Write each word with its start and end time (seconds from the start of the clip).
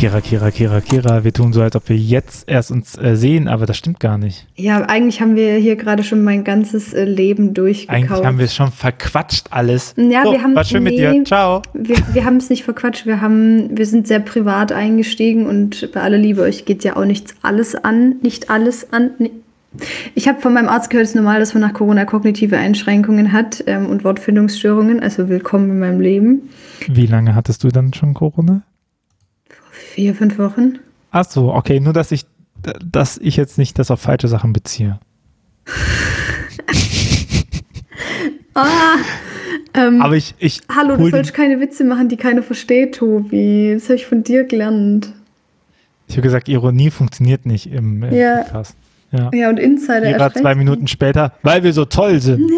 Kira, 0.00 0.22
Kira, 0.22 0.50
Kira, 0.50 0.80
Kira, 0.80 1.24
wir 1.24 1.32
tun 1.34 1.52
so, 1.52 1.60
als 1.60 1.76
ob 1.76 1.90
wir 1.90 1.96
jetzt 1.96 2.48
erst 2.48 2.70
uns 2.70 2.96
äh, 2.96 3.16
sehen, 3.16 3.48
aber 3.48 3.66
das 3.66 3.76
stimmt 3.76 4.00
gar 4.00 4.16
nicht. 4.16 4.46
Ja, 4.56 4.80
eigentlich 4.88 5.20
haben 5.20 5.36
wir 5.36 5.56
hier 5.56 5.76
gerade 5.76 6.04
schon 6.04 6.24
mein 6.24 6.42
ganzes 6.42 6.94
äh, 6.94 7.04
Leben 7.04 7.52
durchgekaut. 7.52 7.94
Eigentlich 7.94 8.24
haben 8.24 8.38
wir 8.38 8.46
es 8.46 8.54
schon 8.54 8.72
verquatscht 8.72 9.48
alles. 9.50 9.94
Ja, 9.98 10.24
so, 10.24 10.32
wir 10.32 10.42
haben 10.42 10.56
war 10.56 10.64
schön 10.64 10.84
nee, 10.84 10.92
mit 10.92 10.98
dir. 10.98 11.24
Ciao. 11.26 11.60
Wir, 11.74 11.98
wir 12.14 12.24
haben 12.24 12.38
es 12.38 12.48
nicht 12.48 12.64
verquatscht. 12.64 13.04
Wir 13.04 13.20
haben, 13.20 13.76
wir 13.76 13.84
sind 13.84 14.06
sehr 14.06 14.20
privat 14.20 14.72
eingestiegen 14.72 15.44
und 15.44 15.92
bei 15.92 16.00
aller 16.00 16.16
Liebe, 16.16 16.40
euch 16.40 16.64
geht 16.64 16.82
ja 16.82 16.96
auch 16.96 17.04
nichts 17.04 17.34
alles 17.42 17.74
an, 17.74 18.20
nicht 18.22 18.48
alles 18.48 18.94
an. 18.94 19.10
Nee. 19.18 19.32
Ich 20.14 20.28
habe 20.28 20.40
von 20.40 20.54
meinem 20.54 20.70
Arzt 20.70 20.88
gehört, 20.88 21.04
es 21.04 21.10
ist 21.10 21.16
normal, 21.16 21.40
dass 21.40 21.52
man 21.52 21.60
nach 21.60 21.74
Corona 21.74 22.06
kognitive 22.06 22.56
Einschränkungen 22.56 23.34
hat 23.34 23.62
ähm, 23.66 23.84
und 23.84 24.02
Wortfindungsstörungen. 24.02 25.00
Also 25.00 25.28
willkommen 25.28 25.68
in 25.68 25.78
meinem 25.78 26.00
Leben. 26.00 26.48
Wie 26.88 27.06
lange 27.06 27.34
hattest 27.34 27.64
du 27.64 27.68
dann 27.68 27.92
schon 27.92 28.14
Corona? 28.14 28.62
Vier, 29.94 30.14
fünf 30.14 30.38
Wochen. 30.38 30.78
Ach 31.10 31.24
so, 31.24 31.52
okay, 31.52 31.80
nur 31.80 31.92
dass 31.92 32.12
ich, 32.12 32.24
dass 32.84 33.18
ich 33.18 33.36
jetzt 33.36 33.58
nicht 33.58 33.76
das 33.78 33.90
auf 33.90 34.00
falsche 34.00 34.28
Sachen 34.28 34.52
beziehe. 34.52 35.00
Ah, 38.54 38.96
ähm, 39.74 40.02
Aber 40.02 40.16
ich, 40.16 40.34
ich 40.38 40.60
hallo, 40.74 40.96
du 40.96 41.08
sollst 41.08 41.32
keine 41.34 41.60
Witze 41.60 41.84
machen, 41.84 42.08
die 42.08 42.16
keiner 42.16 42.42
versteht, 42.42 42.96
Tobi. 42.96 43.70
Das 43.74 43.84
habe 43.84 43.94
ich 43.94 44.06
von 44.06 44.24
dir 44.24 44.44
gelernt. 44.44 45.12
ich 46.08 46.14
habe 46.16 46.22
gesagt, 46.22 46.48
Ironie 46.48 46.90
funktioniert 46.90 47.46
nicht 47.46 47.70
im, 47.72 48.02
im 48.02 48.12
Ja. 48.12 48.38
Podcast. 48.42 48.74
Ja. 49.12 49.30
Ja, 49.32 49.50
und 49.50 49.58
Insider 49.58 50.02
erst 50.02 50.38
zwei. 50.38 50.54
Minuten 50.56 50.88
später, 50.88 51.32
weil 51.42 51.62
wir 51.62 51.72
so 51.72 51.84
toll 51.84 52.20
sind. 52.20 52.50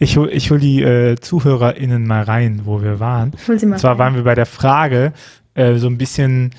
Ich 0.00 0.16
hol, 0.16 0.28
ich 0.30 0.50
hol 0.50 0.58
die 0.58 0.82
äh, 0.82 1.16
ZuhörerInnen 1.16 2.06
mal 2.06 2.22
rein, 2.22 2.62
wo 2.64 2.82
wir 2.82 3.00
waren. 3.00 3.32
Hol 3.46 3.58
sie 3.58 3.66
mal 3.66 3.74
Und 3.74 3.78
zwar 3.80 3.92
rein. 3.92 3.98
waren 3.98 4.14
wir 4.16 4.22
bei 4.24 4.34
der 4.34 4.46
Frage, 4.46 5.12
äh, 5.54 5.74
so 5.76 5.86
ein 5.88 5.98
bisschen 5.98 6.50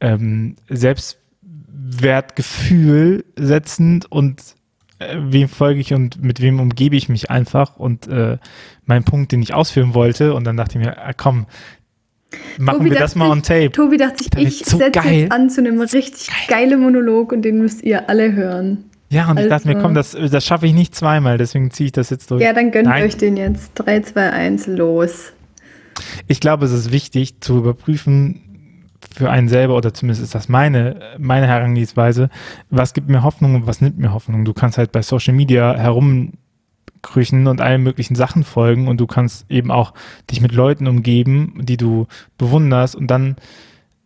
ähm, 0.00 0.56
Selbstwertgefühl 0.68 3.24
setzend 3.36 4.10
und 4.10 4.42
äh, 4.98 5.16
wem 5.18 5.48
folge 5.48 5.80
ich 5.80 5.92
und 5.92 6.22
mit 6.22 6.40
wem 6.40 6.60
umgebe 6.60 6.96
ich 6.96 7.08
mich 7.08 7.30
einfach 7.30 7.76
und 7.76 8.08
äh, 8.08 8.38
mein 8.84 9.04
Punkt, 9.04 9.32
den 9.32 9.42
ich 9.42 9.54
ausführen 9.54 9.94
wollte. 9.94 10.34
Und 10.34 10.44
dann 10.44 10.56
dachte 10.56 10.78
ich 10.78 10.84
mir, 10.84 10.98
ah, 10.98 11.12
komm, 11.12 11.46
machen 12.58 12.78
Tobi 12.78 12.90
wir 12.90 12.98
das 12.98 13.14
mal 13.14 13.30
on 13.30 13.38
sich- 13.38 13.46
tape. 13.48 13.72
Tobi 13.72 13.96
dachte 13.98 14.18
sich, 14.18 14.30
Das 14.30 14.42
ich 14.42 14.60
ist 14.62 14.70
so 14.70 14.78
setze 14.78 15.00
geil. 15.02 15.14
jetzt 15.20 15.32
an 15.32 15.50
zu 15.50 15.60
einem 15.60 15.80
richtig 15.80 16.28
geilen 16.48 16.80
Monolog 16.80 17.32
und 17.32 17.42
den 17.42 17.58
müsst 17.58 17.82
ihr 17.82 18.08
alle 18.08 18.32
hören. 18.32 18.84
Ja, 19.08 19.30
und 19.30 19.38
ich 19.38 19.48
dachte 19.48 19.68
mir, 19.68 19.76
Also- 19.76 19.86
komm, 19.86 19.94
das, 19.94 20.16
das 20.30 20.44
schaffe 20.44 20.66
ich 20.66 20.74
nicht 20.74 20.92
zweimal, 20.94 21.38
deswegen 21.38 21.70
ziehe 21.70 21.86
ich 21.86 21.92
das 21.92 22.10
jetzt 22.10 22.28
durch. 22.30 22.42
Ja, 22.42 22.52
dann 22.52 22.72
gönnt 22.72 22.88
Nein. 22.88 23.04
euch 23.04 23.16
den 23.16 23.36
jetzt. 23.36 23.72
3, 23.76 24.00
2, 24.00 24.30
1, 24.32 24.66
los. 24.66 25.32
Ich 26.26 26.40
glaube, 26.40 26.64
es 26.66 26.72
ist 26.72 26.92
wichtig 26.92 27.40
zu 27.40 27.58
überprüfen 27.58 28.42
für 29.14 29.30
einen 29.30 29.48
selber, 29.48 29.76
oder 29.76 29.94
zumindest 29.94 30.22
ist 30.22 30.34
das 30.34 30.48
meine, 30.48 31.00
meine 31.18 31.46
Herangehensweise, 31.46 32.28
was 32.70 32.94
gibt 32.94 33.08
mir 33.08 33.22
Hoffnung 33.22 33.54
und 33.54 33.66
was 33.66 33.80
nimmt 33.80 33.98
mir 33.98 34.12
Hoffnung. 34.12 34.44
Du 34.44 34.52
kannst 34.52 34.78
halt 34.78 34.92
bei 34.92 35.02
Social 35.02 35.34
Media 35.34 35.74
herumkrüchen 35.74 37.46
und 37.46 37.60
allen 37.60 37.82
möglichen 37.82 38.14
Sachen 38.14 38.44
folgen 38.44 38.88
und 38.88 39.00
du 39.00 39.06
kannst 39.06 39.50
eben 39.50 39.70
auch 39.70 39.94
dich 40.30 40.40
mit 40.40 40.52
Leuten 40.52 40.86
umgeben, 40.86 41.60
die 41.62 41.76
du 41.76 42.06
bewunderst 42.38 42.96
und 42.96 43.06
dann 43.06 43.36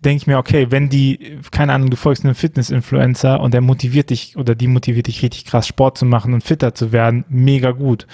denke 0.05 0.23
ich 0.23 0.27
mir, 0.27 0.39
okay, 0.39 0.69
wenn 0.70 0.89
die, 0.89 1.39
keine 1.51 1.73
Ahnung, 1.73 1.91
du 1.91 1.97
folgst 1.97 2.25
einem 2.25 2.34
Fitness-Influencer 2.34 3.41
und 3.41 3.53
der 3.53 3.61
motiviert 3.61 4.11
dich 4.11 4.37
oder 4.37 4.55
die 4.55 4.67
motiviert 4.67 5.06
dich 5.06 5.23
richtig 5.23 5.45
krass 5.45 5.67
Sport 5.67 5.98
zu 5.98 6.06
machen 6.06 6.33
und 6.33 6.43
fitter 6.43 6.75
zu 6.75 6.93
werden, 6.93 7.25
mega 7.29 7.73
gut. 7.73 8.06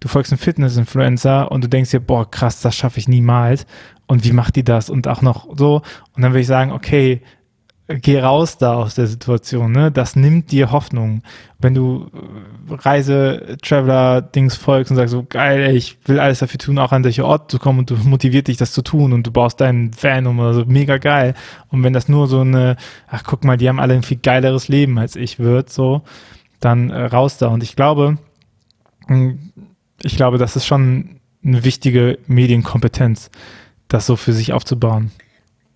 Du 0.00 0.08
folgst 0.08 0.32
einem 0.32 0.38
Fitness-Influencer 0.38 1.50
und 1.50 1.64
du 1.64 1.68
denkst 1.68 1.90
dir, 1.90 2.00
boah, 2.00 2.28
krass, 2.28 2.60
das 2.60 2.74
schaffe 2.74 2.98
ich 2.98 3.08
niemals. 3.08 3.66
Und 4.06 4.24
wie 4.24 4.32
macht 4.32 4.56
die 4.56 4.64
das? 4.64 4.90
Und 4.90 5.06
auch 5.06 5.22
noch 5.22 5.48
so. 5.56 5.82
Und 6.14 6.22
dann 6.22 6.32
würde 6.32 6.40
ich 6.40 6.46
sagen, 6.46 6.72
okay, 6.72 7.20
geh 7.88 8.20
raus 8.20 8.58
da 8.58 8.74
aus 8.74 8.94
der 8.94 9.06
Situation, 9.06 9.72
ne? 9.72 9.90
Das 9.90 10.14
nimmt 10.14 10.52
dir 10.52 10.70
Hoffnung. 10.70 11.22
Wenn 11.58 11.74
du 11.74 12.10
äh, 12.12 12.74
Reise-Traveler-Dings 12.74 14.56
folgst 14.56 14.90
und 14.90 14.96
sagst 14.96 15.12
so, 15.12 15.24
geil, 15.26 15.62
ey, 15.62 15.74
ich 15.74 15.96
will 16.04 16.20
alles 16.20 16.40
dafür 16.40 16.58
tun, 16.58 16.78
auch 16.78 16.92
an 16.92 17.02
solche 17.02 17.24
Orte 17.24 17.46
zu 17.48 17.58
kommen 17.58 17.80
und 17.80 17.90
du 17.90 17.96
motiviert 17.96 18.48
dich, 18.48 18.58
das 18.58 18.72
zu 18.72 18.82
tun 18.82 19.14
und 19.14 19.26
du 19.26 19.30
baust 19.30 19.60
deinen 19.60 19.90
Van 20.00 20.26
um 20.26 20.38
oder 20.38 20.52
so, 20.52 20.64
mega 20.66 20.98
geil. 20.98 21.34
Und 21.70 21.82
wenn 21.82 21.94
das 21.94 22.08
nur 22.08 22.26
so 22.26 22.40
eine, 22.40 22.76
ach 23.08 23.24
guck 23.24 23.44
mal, 23.44 23.56
die 23.56 23.68
haben 23.68 23.80
alle 23.80 23.94
ein 23.94 24.02
viel 24.02 24.18
geileres 24.18 24.68
Leben 24.68 24.98
als 24.98 25.16
ich 25.16 25.38
wird, 25.38 25.70
so, 25.70 26.02
dann 26.60 26.90
äh, 26.90 27.04
raus 27.04 27.38
da. 27.38 27.48
Und 27.48 27.62
ich 27.62 27.74
glaube, 27.74 28.18
mh, 29.06 29.34
ich 30.02 30.16
glaube, 30.16 30.36
das 30.36 30.56
ist 30.56 30.66
schon 30.66 31.20
eine 31.42 31.64
wichtige 31.64 32.18
Medienkompetenz, 32.26 33.30
das 33.88 34.04
so 34.04 34.16
für 34.16 34.34
sich 34.34 34.52
aufzubauen. 34.52 35.10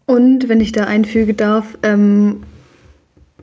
Und 0.06 0.48
wenn 0.48 0.60
ich 0.60 0.72
da 0.72 0.84
einfügen 0.84 1.36
darf, 1.36 1.78
ähm, 1.82 2.42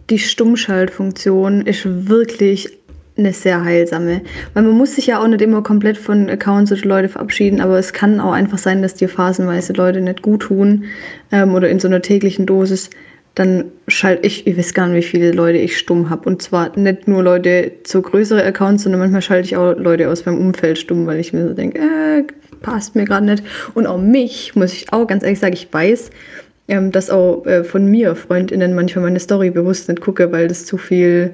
die 0.10 0.20
Stummschaltfunktion 0.20 1.66
ist 1.66 1.86
wirklich 1.86 2.80
eine 3.20 3.34
sehr 3.34 3.64
heilsame. 3.64 4.22
Weil 4.54 4.64
man 4.64 4.78
muss 4.78 4.96
sich 4.96 5.08
ja 5.08 5.22
auch 5.22 5.28
nicht 5.28 5.42
immer 5.42 5.62
komplett 5.62 5.98
von 5.98 6.30
Accounts 6.30 6.72
oder 6.72 6.82
Leute 6.86 7.10
verabschieden, 7.10 7.62
aber 7.62 7.78
es 7.78 7.94
kann 7.94 8.20
auch 8.20 8.32
einfach 8.32 8.58
sein, 8.58 8.82
dass 8.82 8.96
dir 8.96 9.10
phasenweise 9.10 9.74
Leute 9.74 10.02
nicht 10.02 10.22
gut 10.22 10.44
tun 10.44 10.86
ähm, 11.32 11.54
oder 11.54 11.70
in 11.70 11.80
so 11.80 11.88
einer 11.88 12.02
täglichen 12.02 12.46
Dosis. 12.46 12.90
Dann 13.36 13.66
schalte 13.88 14.26
ich, 14.26 14.48
ich 14.48 14.58
weiß 14.58 14.74
gar 14.74 14.88
nicht, 14.88 15.06
wie 15.06 15.10
viele 15.10 15.32
Leute 15.32 15.60
ich 15.60 15.78
stumm 15.78 16.10
habe. 16.10 16.28
Und 16.28 16.42
zwar 16.42 16.78
nicht 16.78 17.08
nur 17.08 17.24
Leute 17.24 17.74
zu 17.84 18.02
größeren 18.02 18.44
Accounts, 18.44 18.84
sondern 18.84 19.00
manchmal 19.00 19.22
schalte 19.22 19.46
ich 19.46 19.56
auch 19.56 19.78
Leute 19.78 20.10
aus 20.10 20.26
meinem 20.26 20.40
Umfeld 20.40 20.78
stumm, 20.78 21.06
weil 21.06 21.20
ich 21.20 21.32
mir 21.32 21.48
so 21.48 21.54
denke, 21.54 21.80
äh, 21.80 22.24
passt 22.62 22.96
mir 22.96 23.06
gerade 23.06 23.26
nicht. 23.26 23.44
Und 23.76 23.86
auch 23.86 24.00
mich, 24.00 24.56
muss 24.56 24.74
ich 24.74 24.92
auch 24.92 25.06
ganz 25.08 25.24
ehrlich 25.24 25.40
sagen, 25.40 25.54
ich 25.54 25.72
weiß, 25.72 26.10
ähm, 26.70 26.92
dass 26.92 27.10
auch 27.10 27.46
äh, 27.46 27.64
von 27.64 27.86
mir 27.90 28.16
FreundInnen 28.16 28.74
manchmal 28.74 29.06
meine 29.06 29.20
Story 29.20 29.50
bewusst 29.50 29.90
nicht 29.90 30.02
gucke, 30.02 30.32
weil 30.32 30.48
das 30.48 30.66
zu 30.66 30.78
viel 30.78 31.32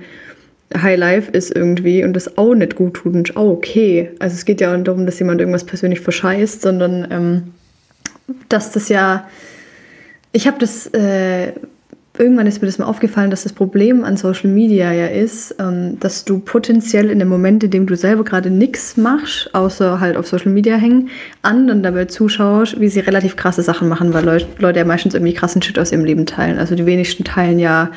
High 0.75 0.97
Life 0.97 1.31
ist 1.31 1.55
irgendwie 1.55 2.03
und 2.03 2.13
das 2.13 2.37
auch 2.37 2.55
nicht 2.55 2.75
gut 2.75 2.95
tut 2.95 3.13
und 3.13 3.37
auch 3.37 3.51
okay. 3.51 4.11
Also 4.19 4.33
es 4.33 4.45
geht 4.45 4.61
ja 4.61 4.71
auch 4.71 4.75
nicht 4.75 4.87
darum, 4.87 5.05
dass 5.05 5.19
jemand 5.19 5.39
irgendwas 5.39 5.65
persönlich 5.65 5.99
verscheißt, 5.99 6.61
sondern 6.61 7.07
ähm, 7.11 7.43
dass 8.49 8.71
das 8.71 8.89
ja, 8.89 9.29
ich 10.31 10.47
habe 10.47 10.57
das, 10.59 10.87
äh, 10.87 11.53
irgendwann 12.19 12.47
ist 12.47 12.61
mir 12.61 12.67
das 12.67 12.77
mal 12.77 12.85
aufgefallen, 12.85 13.29
dass 13.29 13.43
das 13.43 13.53
Problem 13.53 14.03
an 14.03 14.17
Social 14.17 14.49
Media 14.49 14.91
ja 14.91 15.07
ist, 15.07 15.55
ähm, 15.59 15.99
dass 15.99 16.25
du 16.25 16.39
potenziell 16.39 17.09
in 17.09 17.19
dem 17.19 17.27
Moment, 17.27 17.63
in 17.63 17.71
dem 17.71 17.85
du 17.87 17.95
selber 17.95 18.23
gerade 18.23 18.49
nichts 18.49 18.97
machst, 18.97 19.49
außer 19.53 19.99
halt 19.99 20.17
auf 20.17 20.27
Social 20.27 20.51
Media 20.51 20.75
hängen, 20.77 21.09
anderen 21.41 21.83
dabei 21.83 22.05
zuschaust, 22.05 22.79
wie 22.79 22.89
sie 22.89 22.99
relativ 23.01 23.35
krasse 23.35 23.61
Sachen 23.63 23.87
machen, 23.89 24.13
weil 24.13 24.25
Leut, 24.25 24.47
Leute 24.59 24.79
ja 24.79 24.85
meistens 24.85 25.13
irgendwie 25.13 25.33
krassen 25.33 25.61
Shit 25.61 25.77
aus 25.79 25.91
ihrem 25.91 26.05
Leben 26.05 26.25
teilen. 26.25 26.57
Also 26.57 26.75
die 26.75 26.85
wenigsten 26.85 27.23
teilen 27.23 27.59
ja 27.59 27.89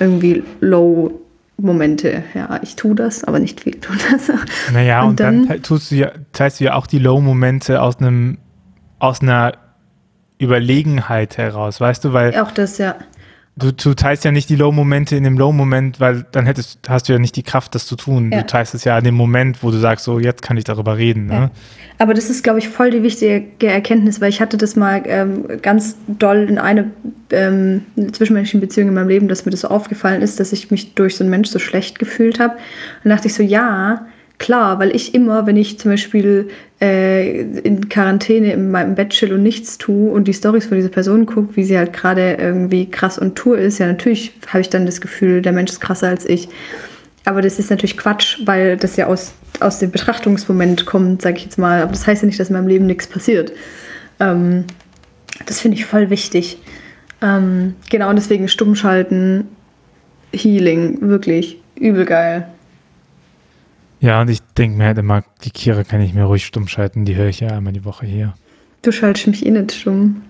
irgendwie 0.00 0.42
low 0.60 1.20
Momente. 1.56 2.24
Ja, 2.34 2.58
ich 2.62 2.74
tue 2.74 2.96
das, 2.96 3.22
aber 3.22 3.38
nicht 3.38 3.60
viel 3.60 3.74
tun 3.80 3.96
das. 4.10 4.30
Naja, 4.72 5.02
und, 5.02 5.10
Und 5.10 5.20
dann, 5.20 5.46
dann- 5.48 5.62
tust 5.62 5.90
du 5.90 5.94
ja, 5.94 6.10
teilst 6.32 6.58
du 6.58 6.64
ja 6.64 6.74
auch 6.74 6.86
die 6.88 6.98
Low-Momente 6.98 7.80
aus 7.80 7.98
einem, 7.98 8.38
aus 8.98 9.22
einer 9.22 9.52
Überlegenheit 10.40 11.38
heraus, 11.38 11.80
weißt 11.80 12.04
du, 12.04 12.12
weil 12.12 12.38
Auch 12.40 12.50
das, 12.50 12.78
ja. 12.78 12.96
Du, 13.56 13.72
du 13.72 13.94
teilst 13.94 14.24
ja 14.24 14.32
nicht 14.32 14.48
die 14.50 14.56
Low-Momente 14.56 15.16
in 15.16 15.24
dem 15.24 15.38
Low-Moment, 15.38 16.00
weil 16.00 16.26
dann 16.32 16.46
hättest, 16.46 16.88
hast 16.88 17.08
du 17.08 17.12
ja 17.12 17.18
nicht 17.18 17.36
die 17.36 17.42
Kraft, 17.42 17.74
das 17.74 17.86
zu 17.86 17.96
tun. 17.96 18.30
Ja. 18.32 18.40
Du 18.40 18.46
teilst 18.46 18.74
es 18.74 18.84
ja 18.84 18.98
in 18.98 19.04
dem 19.04 19.14
Moment, 19.14 19.62
wo 19.62 19.70
du 19.70 19.78
sagst, 19.78 20.04
so, 20.04 20.18
jetzt 20.18 20.42
kann 20.42 20.56
ich 20.56 20.64
darüber 20.64 20.96
reden. 20.96 21.26
Ne? 21.26 21.34
Ja. 21.34 21.50
Aber 21.98 22.14
das 22.14 22.30
ist, 22.30 22.42
glaube 22.42 22.58
ich, 22.58 22.68
voll 22.68 22.90
die 22.90 23.02
wichtige 23.02 23.44
Erkenntnis, 23.60 24.20
weil 24.20 24.28
ich 24.28 24.40
hatte 24.40 24.56
das 24.56 24.74
mal 24.74 25.02
ähm, 25.06 25.44
ganz 25.62 25.96
doll 26.08 26.46
in 26.48 26.58
eine 26.58 26.90
ähm, 27.30 27.82
zwischenmenschlichen 28.12 28.60
Beziehung 28.60 28.88
in 28.88 28.94
meinem 28.94 29.08
Leben, 29.08 29.28
dass 29.28 29.44
mir 29.44 29.52
das 29.52 29.60
so 29.60 29.68
aufgefallen 29.68 30.20
ist, 30.22 30.40
dass 30.40 30.52
ich 30.52 30.70
mich 30.70 30.94
durch 30.94 31.16
so 31.16 31.22
einen 31.22 31.30
Mensch 31.30 31.48
so 31.48 31.58
schlecht 31.58 31.98
gefühlt 31.98 32.40
habe. 32.40 32.54
Und 33.04 33.10
dachte 33.10 33.28
ich 33.28 33.34
so, 33.34 33.42
ja, 33.42 34.06
klar, 34.38 34.78
weil 34.78 34.94
ich 34.94 35.14
immer, 35.14 35.46
wenn 35.46 35.56
ich 35.56 35.78
zum 35.78 35.92
Beispiel 35.92 36.48
äh, 36.80 37.40
in 37.40 37.88
Quarantäne 37.88 38.52
in 38.52 38.70
meinem 38.70 38.94
Bett 38.94 39.10
chill 39.10 39.32
und 39.32 39.42
nichts 39.42 39.78
tue 39.78 40.10
und 40.10 40.28
die 40.28 40.34
Stories 40.34 40.66
von 40.66 40.76
dieser 40.76 40.88
Person 40.88 41.26
gucke, 41.26 41.56
wie 41.56 41.64
sie 41.64 41.78
halt 41.78 41.92
gerade 41.92 42.34
irgendwie 42.34 42.90
krass 42.90 43.20
on 43.20 43.34
Tour 43.34 43.58
ist, 43.58 43.78
ja, 43.78 43.86
natürlich 43.86 44.32
habe 44.48 44.60
ich 44.60 44.70
dann 44.70 44.86
das 44.86 45.00
Gefühl, 45.00 45.42
der 45.42 45.52
Mensch 45.52 45.70
ist 45.70 45.80
krasser 45.80 46.08
als 46.08 46.26
ich. 46.26 46.48
Aber 47.24 47.40
das 47.40 47.58
ist 47.58 47.70
natürlich 47.70 47.96
Quatsch, 47.96 48.38
weil 48.44 48.76
das 48.76 48.96
ja 48.96 49.06
aus, 49.06 49.32
aus 49.60 49.78
dem 49.78 49.90
Betrachtungsmoment 49.90 50.84
kommt, 50.84 51.22
sag 51.22 51.36
ich 51.38 51.44
jetzt 51.44 51.58
mal. 51.58 51.80
Aber 51.80 51.92
das 51.92 52.06
heißt 52.06 52.22
ja 52.22 52.26
nicht, 52.26 52.38
dass 52.38 52.50
in 52.50 52.54
meinem 52.54 52.68
Leben 52.68 52.86
nichts 52.86 53.06
passiert. 53.06 53.52
Ähm, 54.20 54.64
das 55.46 55.60
finde 55.60 55.76
ich 55.78 55.86
voll 55.86 56.10
wichtig. 56.10 56.58
Ähm, 57.22 57.76
genau, 57.90 58.10
und 58.10 58.16
deswegen 58.16 58.48
Stummschalten, 58.48 59.48
Healing, 60.32 61.00
wirklich 61.00 61.60
übel 61.76 62.04
geil. 62.04 62.46
Ja, 64.04 64.20
und 64.20 64.28
ich 64.28 64.42
denke 64.58 64.76
mir 64.76 64.84
halt 64.84 64.98
immer, 64.98 65.24
die 65.44 65.50
Kira 65.50 65.82
kann 65.82 66.02
ich 66.02 66.12
mir 66.12 66.24
ruhig 66.24 66.44
stumm 66.44 66.68
schalten, 66.68 67.06
die 67.06 67.16
höre 67.16 67.28
ich 67.28 67.40
ja 67.40 67.48
einmal 67.48 67.72
die 67.72 67.86
Woche 67.86 68.04
hier. 68.04 68.34
Du 68.82 68.92
schaltest 68.92 69.28
mich 69.28 69.46
eh 69.46 69.50
nicht 69.50 69.72
stumm. 69.72 70.20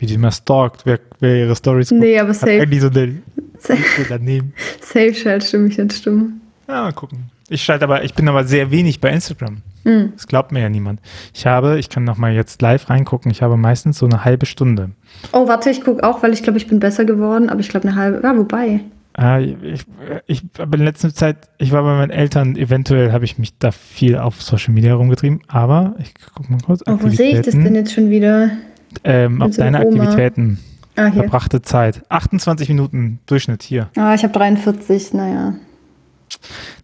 Wie 0.00 0.06
die 0.06 0.14
immer 0.14 0.32
stalkt, 0.32 0.86
wer, 0.86 0.98
wer 1.20 1.36
ihre 1.36 1.54
Stories 1.54 1.90
guckt. 1.90 2.00
Nee, 2.00 2.18
aber 2.18 2.34
safe, 2.34 2.62
eigentlich 2.62 2.80
so 2.80 2.88
eine 2.88 3.22
safe, 3.60 4.06
daneben. 4.08 4.54
safe 4.80 5.14
schaltest 5.14 5.52
du 5.52 5.58
mich 5.58 5.78
nicht 5.78 5.92
stumm. 5.92 6.40
Ja, 6.66 6.82
mal 6.82 6.92
gucken. 6.92 7.30
Ich 7.48 7.62
schalte 7.62 7.84
aber, 7.84 8.02
ich 8.02 8.14
bin 8.14 8.28
aber 8.28 8.42
sehr 8.42 8.72
wenig 8.72 9.00
bei 9.00 9.10
Instagram. 9.10 9.58
Mhm. 9.84 10.12
Das 10.16 10.26
glaubt 10.26 10.50
mir 10.50 10.62
ja 10.62 10.68
niemand. 10.68 10.98
Ich 11.32 11.46
habe, 11.46 11.78
ich 11.78 11.90
kann 11.90 12.02
noch 12.02 12.16
mal 12.16 12.32
jetzt 12.32 12.60
live 12.60 12.90
reingucken, 12.90 13.30
ich 13.30 13.40
habe 13.40 13.56
meistens 13.56 14.00
so 14.00 14.06
eine 14.06 14.24
halbe 14.24 14.46
Stunde. 14.46 14.90
Oh, 15.30 15.46
warte, 15.46 15.70
ich 15.70 15.84
gucke 15.84 16.02
auch, 16.02 16.24
weil 16.24 16.32
ich 16.32 16.42
glaube, 16.42 16.58
ich 16.58 16.66
bin 16.66 16.80
besser 16.80 17.04
geworden, 17.04 17.48
aber 17.48 17.60
ich 17.60 17.68
glaube 17.68 17.86
eine 17.86 17.96
halbe. 17.96 18.20
Ja, 18.20 18.36
wobei. 18.36 18.80
Äh, 19.18 19.52
ich, 19.52 19.84
ich 20.26 20.42
habe 20.58 20.76
in 20.76 20.84
letzter 20.84 21.12
Zeit, 21.12 21.48
ich 21.58 21.72
war 21.72 21.82
bei 21.82 21.96
meinen 21.96 22.10
Eltern, 22.10 22.56
eventuell 22.56 23.12
habe 23.12 23.24
ich 23.24 23.38
mich 23.38 23.58
da 23.58 23.72
viel 23.72 24.16
auf 24.16 24.42
Social 24.42 24.72
Media 24.72 24.94
rumgetrieben, 24.94 25.40
aber 25.48 25.94
ich 25.98 26.14
gucke 26.34 26.50
mal 26.52 26.60
kurz. 26.60 26.82
Oh, 26.86 26.96
wo 27.00 27.08
sehe 27.08 27.38
ich 27.38 27.44
das 27.44 27.54
denn 27.54 27.74
jetzt 27.74 27.92
schon 27.92 28.10
wieder? 28.10 28.50
Ähm, 29.04 29.42
auf 29.42 29.56
deine 29.56 29.86
Oma. 29.86 30.02
Aktivitäten. 30.02 30.58
Ah, 30.96 31.06
hier. 31.06 31.22
Verbrachte 31.22 31.62
Zeit. 31.62 32.02
28 32.08 32.68
Minuten 32.68 33.20
Durchschnitt 33.26 33.62
hier. 33.62 33.88
Ah, 33.96 34.14
ich 34.14 34.22
habe 34.22 34.32
43, 34.32 35.14
naja. 35.14 35.54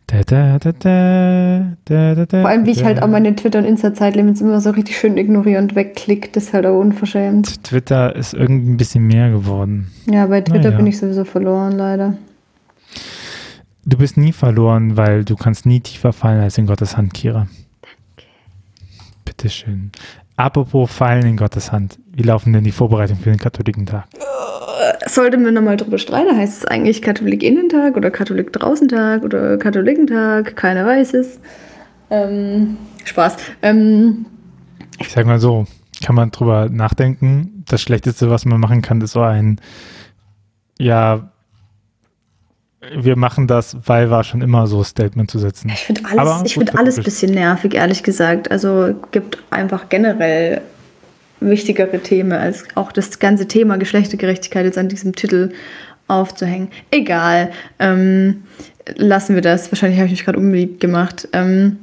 Da, 0.09 0.23
da, 0.23 0.59
da, 0.61 0.71
da, 0.73 1.77
da, 1.85 2.15
da, 2.15 2.27
da, 2.27 2.41
Vor 2.43 2.49
allem, 2.51 2.65
wie 2.65 2.71
ich 2.71 2.85
halt 2.85 3.03
auch 3.03 3.09
meine 3.09 3.35
Twitter- 3.35 3.59
und 3.59 3.65
Insta-Zeitlimits 3.65 4.41
immer 4.41 4.61
so 4.61 4.71
richtig 4.71 4.97
schön 4.97 5.17
ignoriere 5.17 5.61
und 5.61 5.75
wegklicke, 5.75 6.29
das 6.31 6.45
ist 6.45 6.53
halt 6.55 6.65
auch 6.65 6.79
unverschämt. 6.79 7.65
Twitter 7.65 8.15
ist 8.15 8.33
irgendwie 8.33 8.71
ein 8.71 8.77
bisschen 8.77 9.05
mehr 9.07 9.31
geworden. 9.31 9.91
Ja, 10.09 10.27
bei 10.27 10.43
Twitter 10.43 10.69
Naja. 10.69 10.77
bin 10.77 10.87
ich 10.87 10.99
sowieso 10.99 11.25
verloren, 11.25 11.73
leider. 11.73 12.15
Du 13.85 13.99
bist 13.99 14.17
nie 14.17 14.33
verloren, 14.33 14.97
weil 14.97 15.25
du 15.25 15.35
kannst 15.35 15.67
nie 15.67 15.81
tiefer 15.81 16.13
fallen 16.13 16.41
als 16.41 16.57
in 16.57 16.67
Gottes 16.67 16.97
Hand, 16.97 17.13
Kira. 17.13 17.49
Danke. 17.83 18.29
Bitteschön. 19.25 19.91
Apropos 20.37 20.91
Fallen 20.91 21.27
in 21.27 21.37
Gottes 21.37 21.73
Hand. 21.73 21.99
Wie 22.13 22.23
laufen 22.23 22.53
denn 22.53 22.63
die 22.63 22.73
Vorbereitungen 22.73 23.23
für 23.23 23.31
den 23.31 23.39
Katholikentag? 23.41 24.05
Sollte 25.07 25.39
man 25.39 25.55
nochmal 25.55 25.77
drüber 25.77 25.99
streiten, 25.99 26.37
heißt 26.37 26.59
es 26.59 26.65
eigentlich 26.67 27.03
Katholik-Innentag 27.03 27.97
oder 27.97 28.11
Katholik-Draußentag 28.11 29.23
oder 29.23 29.57
Katholikentag? 29.57 30.57
Keiner 30.57 30.87
weiß 30.87 31.15
es. 31.15 31.41
Ähm, 32.11 32.77
Spaß. 33.05 33.37
Ähm, 33.63 34.27
Ich 34.99 35.11
sag 35.11 35.27
mal 35.27 35.39
so, 35.39 35.67
kann 36.05 36.15
man 36.15 36.31
drüber 36.31 36.69
nachdenken. 36.69 37.65
Das 37.69 37.83
Schlechteste, 37.83 38.31
was 38.31 38.45
man 38.45 38.61
machen 38.61 38.83
kann, 38.83 39.01
ist 39.01 39.13
so 39.13 39.23
ein, 39.23 39.61
ja, 40.79 41.31
wir 42.95 43.17
machen 43.17 43.47
das, 43.47 43.77
weil 43.87 44.11
war 44.11 44.23
schon 44.23 44.43
immer 44.43 44.67
so 44.67 44.85
Statement 44.85 45.31
zu 45.31 45.39
setzen. 45.39 45.71
ich 45.71 45.81
finde 45.81 46.03
Aber 46.05 46.37
alles, 46.37 46.43
ich 46.45 46.55
gut, 46.55 46.69
find 46.69 46.79
alles 46.79 46.99
ein 46.99 47.05
bisschen 47.05 47.33
nervig, 47.33 47.75
ehrlich 47.75 48.03
gesagt. 48.03 48.51
Also 48.51 48.95
gibt 49.11 49.43
einfach 49.51 49.89
generell 49.89 50.61
wichtigere 51.41 52.01
Themen, 52.01 52.33
als 52.33 52.65
auch 52.75 52.93
das 52.93 53.19
ganze 53.19 53.47
Thema 53.47 53.77
Geschlechtergerechtigkeit 53.77 54.65
jetzt 54.65 54.79
an 54.79 54.89
diesem 54.89 55.15
Titel 55.15 55.53
aufzuhängen. 56.09 56.69
Egal. 56.91 57.51
Ähm, 57.79 58.45
lassen 58.95 59.35
wir 59.35 59.43
das. 59.43 59.71
Wahrscheinlich 59.73 59.99
habe 59.99 60.07
ich 60.07 60.13
mich 60.13 60.25
gerade 60.25 60.39
unbeliebt 60.39 60.81
gemacht. 60.81 61.29
Ähm, 61.33 61.79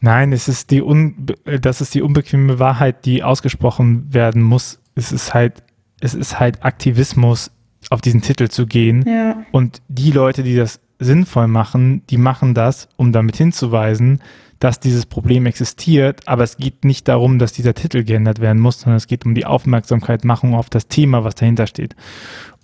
Nein, 0.00 0.32
es 0.32 0.48
ist 0.48 0.70
die 0.70 0.82
un 0.82 1.14
das 1.60 1.80
ist 1.80 1.94
die 1.94 2.02
unbequeme 2.02 2.58
Wahrheit, 2.58 3.04
die 3.04 3.22
ausgesprochen 3.22 4.06
werden 4.10 4.42
muss. 4.42 4.80
Es 4.94 5.12
ist 5.12 5.34
halt, 5.34 5.62
es 6.00 6.14
ist 6.14 6.40
halt 6.40 6.64
Aktivismus, 6.64 7.50
auf 7.90 8.00
diesen 8.00 8.22
Titel 8.22 8.48
zu 8.48 8.66
gehen. 8.66 9.04
ja. 9.06 9.42
Und 9.52 9.82
die 9.88 10.10
Leute, 10.10 10.42
die 10.42 10.56
das 10.56 10.80
sinnvoll 10.98 11.48
machen, 11.48 12.02
die 12.10 12.18
machen 12.18 12.54
das, 12.54 12.88
um 12.96 13.12
damit 13.12 13.36
hinzuweisen, 13.36 14.20
dass 14.60 14.78
dieses 14.78 15.06
Problem 15.06 15.46
existiert. 15.46 16.28
Aber 16.28 16.44
es 16.44 16.56
geht 16.56 16.84
nicht 16.84 17.08
darum, 17.08 17.38
dass 17.38 17.52
dieser 17.52 17.74
Titel 17.74 18.04
geändert 18.04 18.40
werden 18.40 18.60
muss, 18.60 18.80
sondern 18.80 18.98
es 18.98 19.08
geht 19.08 19.26
um 19.26 19.34
die 19.34 19.46
Aufmerksamkeitmachung 19.46 20.54
auf 20.54 20.70
das 20.70 20.86
Thema, 20.86 21.24
was 21.24 21.34
dahinter 21.34 21.66
steht. 21.66 21.96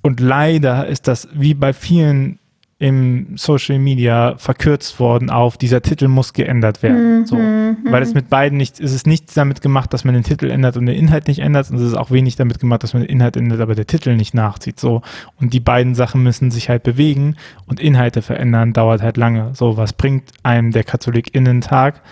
Und 0.02 0.20
leider 0.20 0.86
ist 0.86 1.08
das 1.08 1.28
wie 1.32 1.54
bei 1.54 1.72
vielen 1.72 2.38
im 2.78 3.38
Social 3.38 3.78
Media 3.78 4.36
verkürzt 4.36 5.00
worden 5.00 5.30
auf, 5.30 5.56
dieser 5.56 5.80
Titel 5.80 6.08
muss 6.08 6.34
geändert 6.34 6.82
werden. 6.82 7.24
so. 7.24 7.36
Weil 7.36 8.02
es 8.02 8.12
mit 8.12 8.28
beiden 8.28 8.58
nicht, 8.58 8.78
es 8.80 8.92
ist 8.92 9.06
nichts 9.06 9.32
damit 9.32 9.62
gemacht, 9.62 9.94
dass 9.94 10.04
man 10.04 10.12
den 10.12 10.24
Titel 10.24 10.50
ändert 10.50 10.76
und 10.76 10.84
den 10.84 10.94
Inhalt 10.94 11.26
nicht 11.26 11.38
ändert. 11.38 11.70
Und 11.70 11.76
es 11.76 11.82
ist 11.82 11.94
auch 11.94 12.10
wenig 12.10 12.36
damit 12.36 12.58
gemacht, 12.58 12.82
dass 12.82 12.92
man 12.92 13.02
den 13.02 13.08
Inhalt 13.08 13.38
ändert, 13.38 13.60
aber 13.60 13.74
der 13.74 13.86
Titel 13.86 14.14
nicht 14.14 14.34
nachzieht. 14.34 14.78
So. 14.78 15.00
Und 15.40 15.54
die 15.54 15.60
beiden 15.60 15.94
Sachen 15.94 16.22
müssen 16.22 16.50
sich 16.50 16.68
halt 16.68 16.82
bewegen 16.82 17.36
und 17.66 17.80
Inhalte 17.80 18.20
verändern, 18.20 18.74
dauert 18.74 19.00
halt 19.00 19.16
lange. 19.16 19.54
So, 19.54 19.78
was 19.78 19.94
bringt 19.94 20.24
einem 20.42 20.70
der 20.70 20.84
KatholikInnen-Tag, 20.84 22.02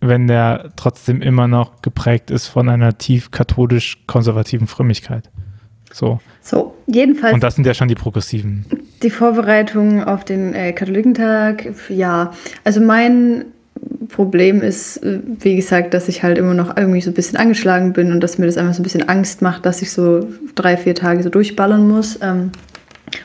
wenn 0.00 0.28
der 0.28 0.70
trotzdem 0.76 1.20
immer 1.20 1.48
noch 1.48 1.82
geprägt 1.82 2.30
ist 2.30 2.46
von 2.46 2.68
einer 2.68 2.96
tief 2.96 3.32
katholisch-konservativen 3.32 4.68
Frömmigkeit? 4.68 5.30
So. 5.96 6.20
So, 6.42 6.74
jedenfalls 6.86 7.32
Und 7.32 7.42
das 7.42 7.54
sind 7.54 7.66
ja 7.66 7.72
schon 7.72 7.88
die 7.88 7.94
Progressiven. 7.94 8.66
Die 9.02 9.08
Vorbereitung 9.08 10.04
auf 10.04 10.24
den 10.24 10.52
äh, 10.52 10.74
Katholikentag, 10.74 11.72
ja. 11.88 12.32
Also 12.64 12.82
mein 12.82 13.46
Problem 14.08 14.60
ist, 14.60 14.98
äh, 14.98 15.20
wie 15.40 15.56
gesagt, 15.56 15.94
dass 15.94 16.08
ich 16.08 16.22
halt 16.22 16.36
immer 16.36 16.52
noch 16.52 16.76
irgendwie 16.76 17.00
so 17.00 17.10
ein 17.10 17.14
bisschen 17.14 17.38
angeschlagen 17.38 17.94
bin 17.94 18.12
und 18.12 18.20
dass 18.20 18.36
mir 18.36 18.44
das 18.44 18.58
einfach 18.58 18.74
so 18.74 18.80
ein 18.80 18.82
bisschen 18.82 19.08
Angst 19.08 19.40
macht, 19.40 19.64
dass 19.64 19.80
ich 19.80 19.90
so 19.90 20.28
drei, 20.54 20.76
vier 20.76 20.94
Tage 20.94 21.22
so 21.22 21.30
durchballern 21.30 21.88
muss. 21.88 22.18
Ähm, 22.20 22.52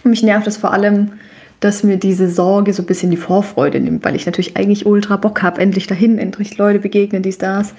und 0.05 0.11
mich 0.11 0.23
nervt 0.23 0.47
das 0.47 0.55
vor 0.55 0.71
allem, 0.71 1.11
dass 1.59 1.83
mir 1.83 1.97
diese 1.97 2.29
Sorge 2.29 2.71
so 2.71 2.83
ein 2.83 2.85
bisschen 2.85 3.11
die 3.11 3.17
Vorfreude 3.17 3.81
nimmt, 3.81 4.05
weil 4.05 4.15
ich 4.15 4.25
natürlich 4.25 4.55
eigentlich 4.55 4.85
ultra 4.85 5.17
Bock 5.17 5.43
habe, 5.43 5.59
endlich 5.59 5.87
dahin, 5.87 6.19
endlich 6.19 6.57
Leute 6.57 6.79
begegnen, 6.79 7.21
die 7.21 7.33
Stars. 7.33 7.73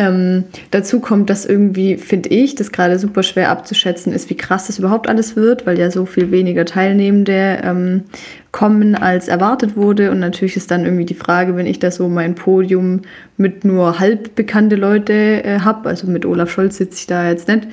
Ähm, 0.00 0.44
dazu 0.70 0.98
kommt, 1.00 1.28
dass 1.28 1.44
irgendwie, 1.44 1.98
finde 1.98 2.30
ich, 2.30 2.54
das 2.54 2.72
gerade 2.72 2.98
super 2.98 3.22
schwer 3.22 3.50
abzuschätzen 3.50 4.14
ist, 4.14 4.30
wie 4.30 4.34
krass 4.34 4.66
das 4.66 4.78
überhaupt 4.78 5.10
alles 5.10 5.36
wird, 5.36 5.66
weil 5.66 5.78
ja 5.78 5.90
so 5.90 6.06
viel 6.06 6.30
weniger 6.30 6.64
Teilnehmende 6.64 7.60
ähm, 7.62 8.04
kommen, 8.50 8.94
als 8.94 9.28
erwartet 9.28 9.76
wurde. 9.76 10.10
Und 10.10 10.18
natürlich 10.18 10.56
ist 10.56 10.70
dann 10.70 10.86
irgendwie 10.86 11.04
die 11.04 11.12
Frage, 11.12 11.54
wenn 11.54 11.66
ich 11.66 11.80
da 11.80 11.90
so 11.90 12.08
mein 12.08 12.34
Podium 12.34 13.02
mit 13.36 13.66
nur 13.66 13.98
halb 13.98 14.34
bekannte 14.34 14.76
Leute 14.76 15.44
äh, 15.44 15.60
habe, 15.60 15.90
also 15.90 16.06
mit 16.06 16.24
Olaf 16.24 16.50
Scholz 16.50 16.78
sitze 16.78 17.00
ich 17.00 17.06
da 17.06 17.28
jetzt 17.28 17.48
nicht, 17.48 17.68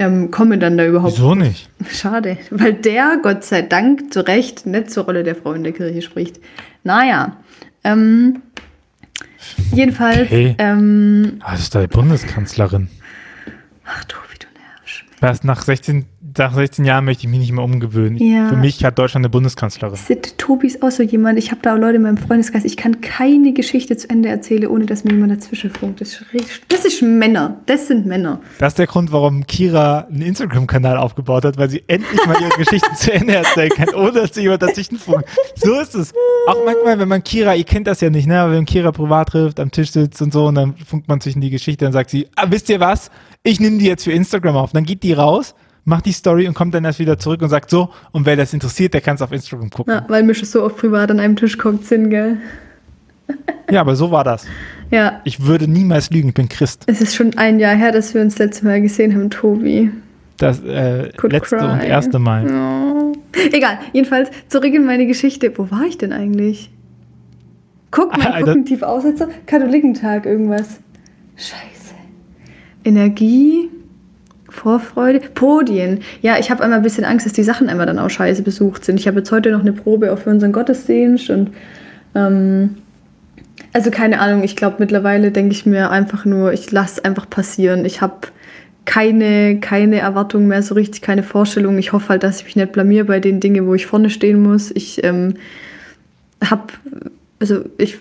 ähm, 0.00 0.32
kommen 0.32 0.58
dann 0.58 0.76
da 0.76 0.84
überhaupt 0.84 1.18
Wieso 1.18 1.36
nicht? 1.36 1.70
Schade, 1.88 2.36
weil 2.50 2.72
der, 2.72 3.20
Gott 3.22 3.44
sei 3.44 3.62
Dank, 3.62 4.12
zu 4.12 4.26
Recht 4.26 4.66
nicht 4.66 4.90
zur 4.90 5.04
Rolle 5.04 5.22
der 5.22 5.36
Frau 5.36 5.52
in 5.52 5.62
der 5.62 5.72
Kirche 5.72 6.02
spricht. 6.02 6.40
Naja, 6.82 7.36
ähm, 7.84 8.42
jedenfalls, 9.72 10.26
Okay. 10.26 10.54
ähm, 10.58 11.38
Ah, 11.40 11.52
das 11.52 11.60
ist 11.60 11.74
doch 11.74 11.80
die 11.80 11.86
Bundeskanzlerin. 11.86 12.88
ach 13.84 14.04
du, 14.04 14.16
wie 14.30 14.38
du 14.38 14.46
nervst. 14.58 15.04
Was, 15.20 15.44
nach 15.44 15.62
16, 15.62 16.06
nach 16.40 16.54
16 16.54 16.86
Jahren 16.86 17.04
möchte 17.04 17.24
ich 17.24 17.28
mich 17.28 17.38
nicht 17.38 17.52
mehr 17.52 17.62
umgewöhnen. 17.62 18.16
Ja. 18.16 18.48
Für 18.48 18.56
mich 18.56 18.82
hat 18.82 18.98
Deutschland 18.98 19.24
eine 19.24 19.30
Bundeskanzlerin. 19.30 19.94
Sid, 19.94 20.38
Tobi 20.38 20.68
ist 20.68 20.82
auch 20.82 20.90
so 20.90 21.02
jemand, 21.02 21.38
ich 21.38 21.50
habe 21.50 21.60
da 21.62 21.74
auch 21.74 21.78
Leute 21.78 21.96
in 21.96 22.02
meinem 22.02 22.16
Freundeskreis, 22.16 22.64
ich 22.64 22.78
kann 22.78 23.02
keine 23.02 23.52
Geschichte 23.52 23.96
zu 23.96 24.08
Ende 24.08 24.30
erzählen, 24.30 24.66
ohne 24.66 24.86
dass 24.86 25.04
mir 25.04 25.12
jemand 25.12 25.32
dazwischen 25.32 25.70
funkt. 25.70 26.00
Das 26.00 26.24
das 26.68 26.84
ist 26.86 27.02
Männer, 27.02 27.60
das 27.66 27.88
sind 27.88 28.06
Männer. 28.06 28.40
Das 28.58 28.72
ist 28.72 28.78
der 28.78 28.86
Grund, 28.86 29.12
warum 29.12 29.46
Kira 29.46 30.06
einen 30.10 30.22
Instagram-Kanal 30.22 30.96
aufgebaut 30.96 31.44
hat, 31.44 31.58
weil 31.58 31.68
sie 31.68 31.84
endlich 31.86 32.24
mal 32.26 32.40
ihre 32.40 32.56
Geschichten 32.56 32.94
zu 32.96 33.12
Ende 33.12 33.34
erzählen 33.34 33.70
kann, 33.70 33.94
ohne 33.94 34.12
dass 34.12 34.34
sie 34.34 34.40
jemand 34.40 34.62
dazwischen 34.62 34.96
funkt. 34.96 35.28
So 35.56 35.78
ist 35.78 35.94
es. 35.94 36.14
Auch 36.46 36.56
manchmal, 36.64 36.98
wenn 36.98 37.08
man 37.08 37.22
Kira, 37.22 37.54
ihr 37.54 37.64
kennt 37.64 37.86
das 37.86 38.00
ja 38.00 38.08
nicht, 38.08 38.26
ne? 38.26 38.40
aber 38.40 38.52
wenn 38.52 38.64
Kira 38.64 38.92
privat 38.92 39.28
trifft, 39.28 39.60
am 39.60 39.70
Tisch 39.70 39.90
sitzt 39.90 40.22
und 40.22 40.32
so, 40.32 40.46
und 40.46 40.54
dann 40.54 40.74
funkt 40.76 41.06
man 41.06 41.20
zwischen 41.20 41.42
die 41.42 41.50
Geschichte, 41.50 41.84
dann 41.84 41.92
sagt 41.92 42.08
sie, 42.08 42.28
ah, 42.34 42.46
wisst 42.48 42.70
ihr 42.70 42.80
was? 42.80 43.10
Ich 43.42 43.60
nehme 43.60 43.76
die 43.76 43.86
jetzt 43.86 44.04
für 44.04 44.12
Instagram 44.12 44.56
auf. 44.56 44.72
Dann 44.72 44.84
geht 44.84 45.02
die 45.02 45.12
raus, 45.12 45.54
macht 45.90 46.06
die 46.06 46.12
Story 46.12 46.48
und 46.48 46.54
kommt 46.54 46.72
dann 46.74 46.84
erst 46.84 46.98
wieder 46.98 47.18
zurück 47.18 47.42
und 47.42 47.50
sagt 47.50 47.68
so, 47.68 47.90
und 48.12 48.24
wer 48.24 48.36
das 48.36 48.54
interessiert, 48.54 48.94
der 48.94 49.02
kann 49.02 49.16
es 49.16 49.22
auf 49.22 49.30
Instagram 49.32 49.68
gucken. 49.68 49.92
Ja, 49.92 50.06
weil 50.08 50.22
mir 50.22 50.34
schon 50.34 50.46
so 50.46 50.62
oft 50.64 50.78
privat 50.78 51.10
an 51.10 51.20
einem 51.20 51.36
Tisch 51.36 51.58
kommt, 51.58 51.84
sind, 51.84 52.08
gell? 52.08 52.38
Ja, 53.70 53.82
aber 53.82 53.94
so 53.94 54.10
war 54.10 54.24
das. 54.24 54.46
Ja, 54.90 55.20
Ich 55.24 55.44
würde 55.46 55.68
niemals 55.68 56.10
lügen, 56.10 56.28
ich 56.30 56.34
bin 56.34 56.48
Christ. 56.48 56.84
es 56.86 57.00
ist 57.00 57.14
schon 57.14 57.36
ein 57.36 57.58
Jahr 57.60 57.76
her, 57.76 57.92
dass 57.92 58.14
wir 58.14 58.22
uns 58.22 58.38
letztes 58.38 58.62
Mal 58.62 58.80
gesehen 58.80 59.14
haben, 59.14 59.30
Tobi. 59.30 59.90
Das 60.38 60.60
äh, 60.64 61.10
letzte 61.22 61.56
cry. 61.58 61.64
und 61.72 61.80
erste 61.82 62.18
Mal. 62.18 62.46
Oh. 62.50 63.12
Egal, 63.52 63.78
jedenfalls 63.92 64.30
zurück 64.48 64.72
in 64.74 64.84
meine 64.86 65.06
Geschichte. 65.06 65.52
Wo 65.56 65.70
war 65.70 65.82
ich 65.82 65.98
denn 65.98 66.12
eigentlich? 66.12 66.70
Guck, 67.90 68.16
mein 68.16 68.26
Alter. 68.26 68.46
kognitiv 68.52 68.82
Aussetzer, 68.82 69.28
Katholikentag, 69.46 70.24
irgendwas. 70.26 70.80
Scheiße. 71.36 71.94
Energie, 72.84 73.68
Vorfreude, 74.50 75.20
Podien. 75.34 76.00
Ja, 76.22 76.38
ich 76.38 76.50
habe 76.50 76.62
einmal 76.62 76.80
ein 76.80 76.82
bisschen 76.82 77.04
Angst, 77.04 77.26
dass 77.26 77.32
die 77.32 77.42
Sachen 77.42 77.68
einmal 77.68 77.86
dann 77.86 77.98
auch 77.98 78.10
scheiße 78.10 78.42
besucht 78.42 78.84
sind. 78.84 78.98
Ich 78.98 79.06
habe 79.06 79.18
jetzt 79.18 79.32
heute 79.32 79.50
noch 79.50 79.60
eine 79.60 79.72
Probe 79.72 80.12
auch 80.12 80.18
für 80.18 80.30
unseren 80.30 80.52
Gottesdienst 80.52 81.30
und 81.30 81.50
ähm, 82.14 82.76
also 83.72 83.90
keine 83.90 84.20
Ahnung, 84.20 84.42
ich 84.42 84.56
glaube 84.56 84.76
mittlerweile 84.80 85.30
denke 85.30 85.52
ich 85.52 85.66
mir 85.66 85.90
einfach 85.90 86.24
nur, 86.24 86.52
ich 86.52 86.70
lasse 86.72 87.04
einfach 87.04 87.28
passieren. 87.30 87.84
Ich 87.84 88.00
habe 88.00 88.28
keine, 88.84 89.60
keine 89.60 90.00
Erwartung 90.00 90.48
mehr 90.48 90.62
so 90.62 90.74
richtig, 90.74 91.02
keine 91.02 91.22
Vorstellung. 91.22 91.78
Ich 91.78 91.92
hoffe 91.92 92.08
halt, 92.08 92.22
dass 92.22 92.40
ich 92.40 92.46
mich 92.46 92.56
nicht 92.56 92.72
blamier 92.72 93.06
bei 93.06 93.20
den 93.20 93.38
Dingen, 93.38 93.66
wo 93.66 93.74
ich 93.74 93.86
vorne 93.86 94.10
stehen 94.10 94.42
muss. 94.42 94.70
Ich 94.72 95.04
ähm, 95.04 95.34
habe, 96.44 96.64
also 97.38 97.64
ich 97.78 97.98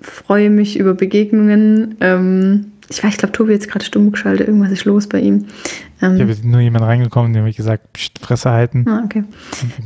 freue 0.00 0.50
mich 0.50 0.78
über 0.78 0.94
Begegnungen, 0.94 1.96
ähm, 2.00 2.72
Ich 2.92 3.04
weiß, 3.04 3.12
ich 3.12 3.18
glaube, 3.18 3.30
Tobi 3.30 3.52
jetzt 3.52 3.68
gerade 3.68 3.84
stumm 3.84 4.10
geschaltet. 4.10 4.48
Irgendwas 4.48 4.72
ist 4.72 4.84
los 4.84 5.06
bei 5.06 5.20
ihm. 5.20 5.46
Ähm, 6.02 6.16
ich 6.16 6.22
habe 6.22 6.48
nur 6.48 6.60
jemand 6.60 6.84
reingekommen, 6.84 7.32
dem 7.32 7.42
habe 7.42 7.50
ich 7.50 7.56
gesagt, 7.56 7.92
Psst, 7.92 8.18
Fresse 8.18 8.50
halten. 8.50 8.84
Ah, 8.88 9.02
okay. 9.04 9.22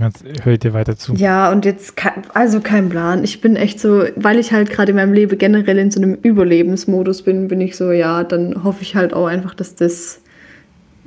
Und 0.00 0.46
ich 0.46 0.58
dir 0.58 0.72
weiter 0.72 0.96
zu. 0.96 1.14
Ja, 1.14 1.52
und 1.52 1.66
jetzt, 1.66 1.94
also 2.32 2.60
kein 2.60 2.88
Plan. 2.88 3.22
Ich 3.22 3.42
bin 3.42 3.56
echt 3.56 3.78
so, 3.78 4.04
weil 4.16 4.38
ich 4.38 4.52
halt 4.52 4.70
gerade 4.70 4.90
in 4.92 4.96
meinem 4.96 5.12
Leben 5.12 5.36
generell 5.36 5.78
in 5.78 5.90
so 5.90 6.00
einem 6.00 6.14
Überlebensmodus 6.14 7.22
bin, 7.22 7.48
bin 7.48 7.60
ich 7.60 7.76
so, 7.76 7.92
ja, 7.92 8.24
dann 8.24 8.64
hoffe 8.64 8.80
ich 8.80 8.96
halt 8.96 9.12
auch 9.12 9.26
einfach, 9.26 9.54
dass 9.54 9.74
das 9.74 10.22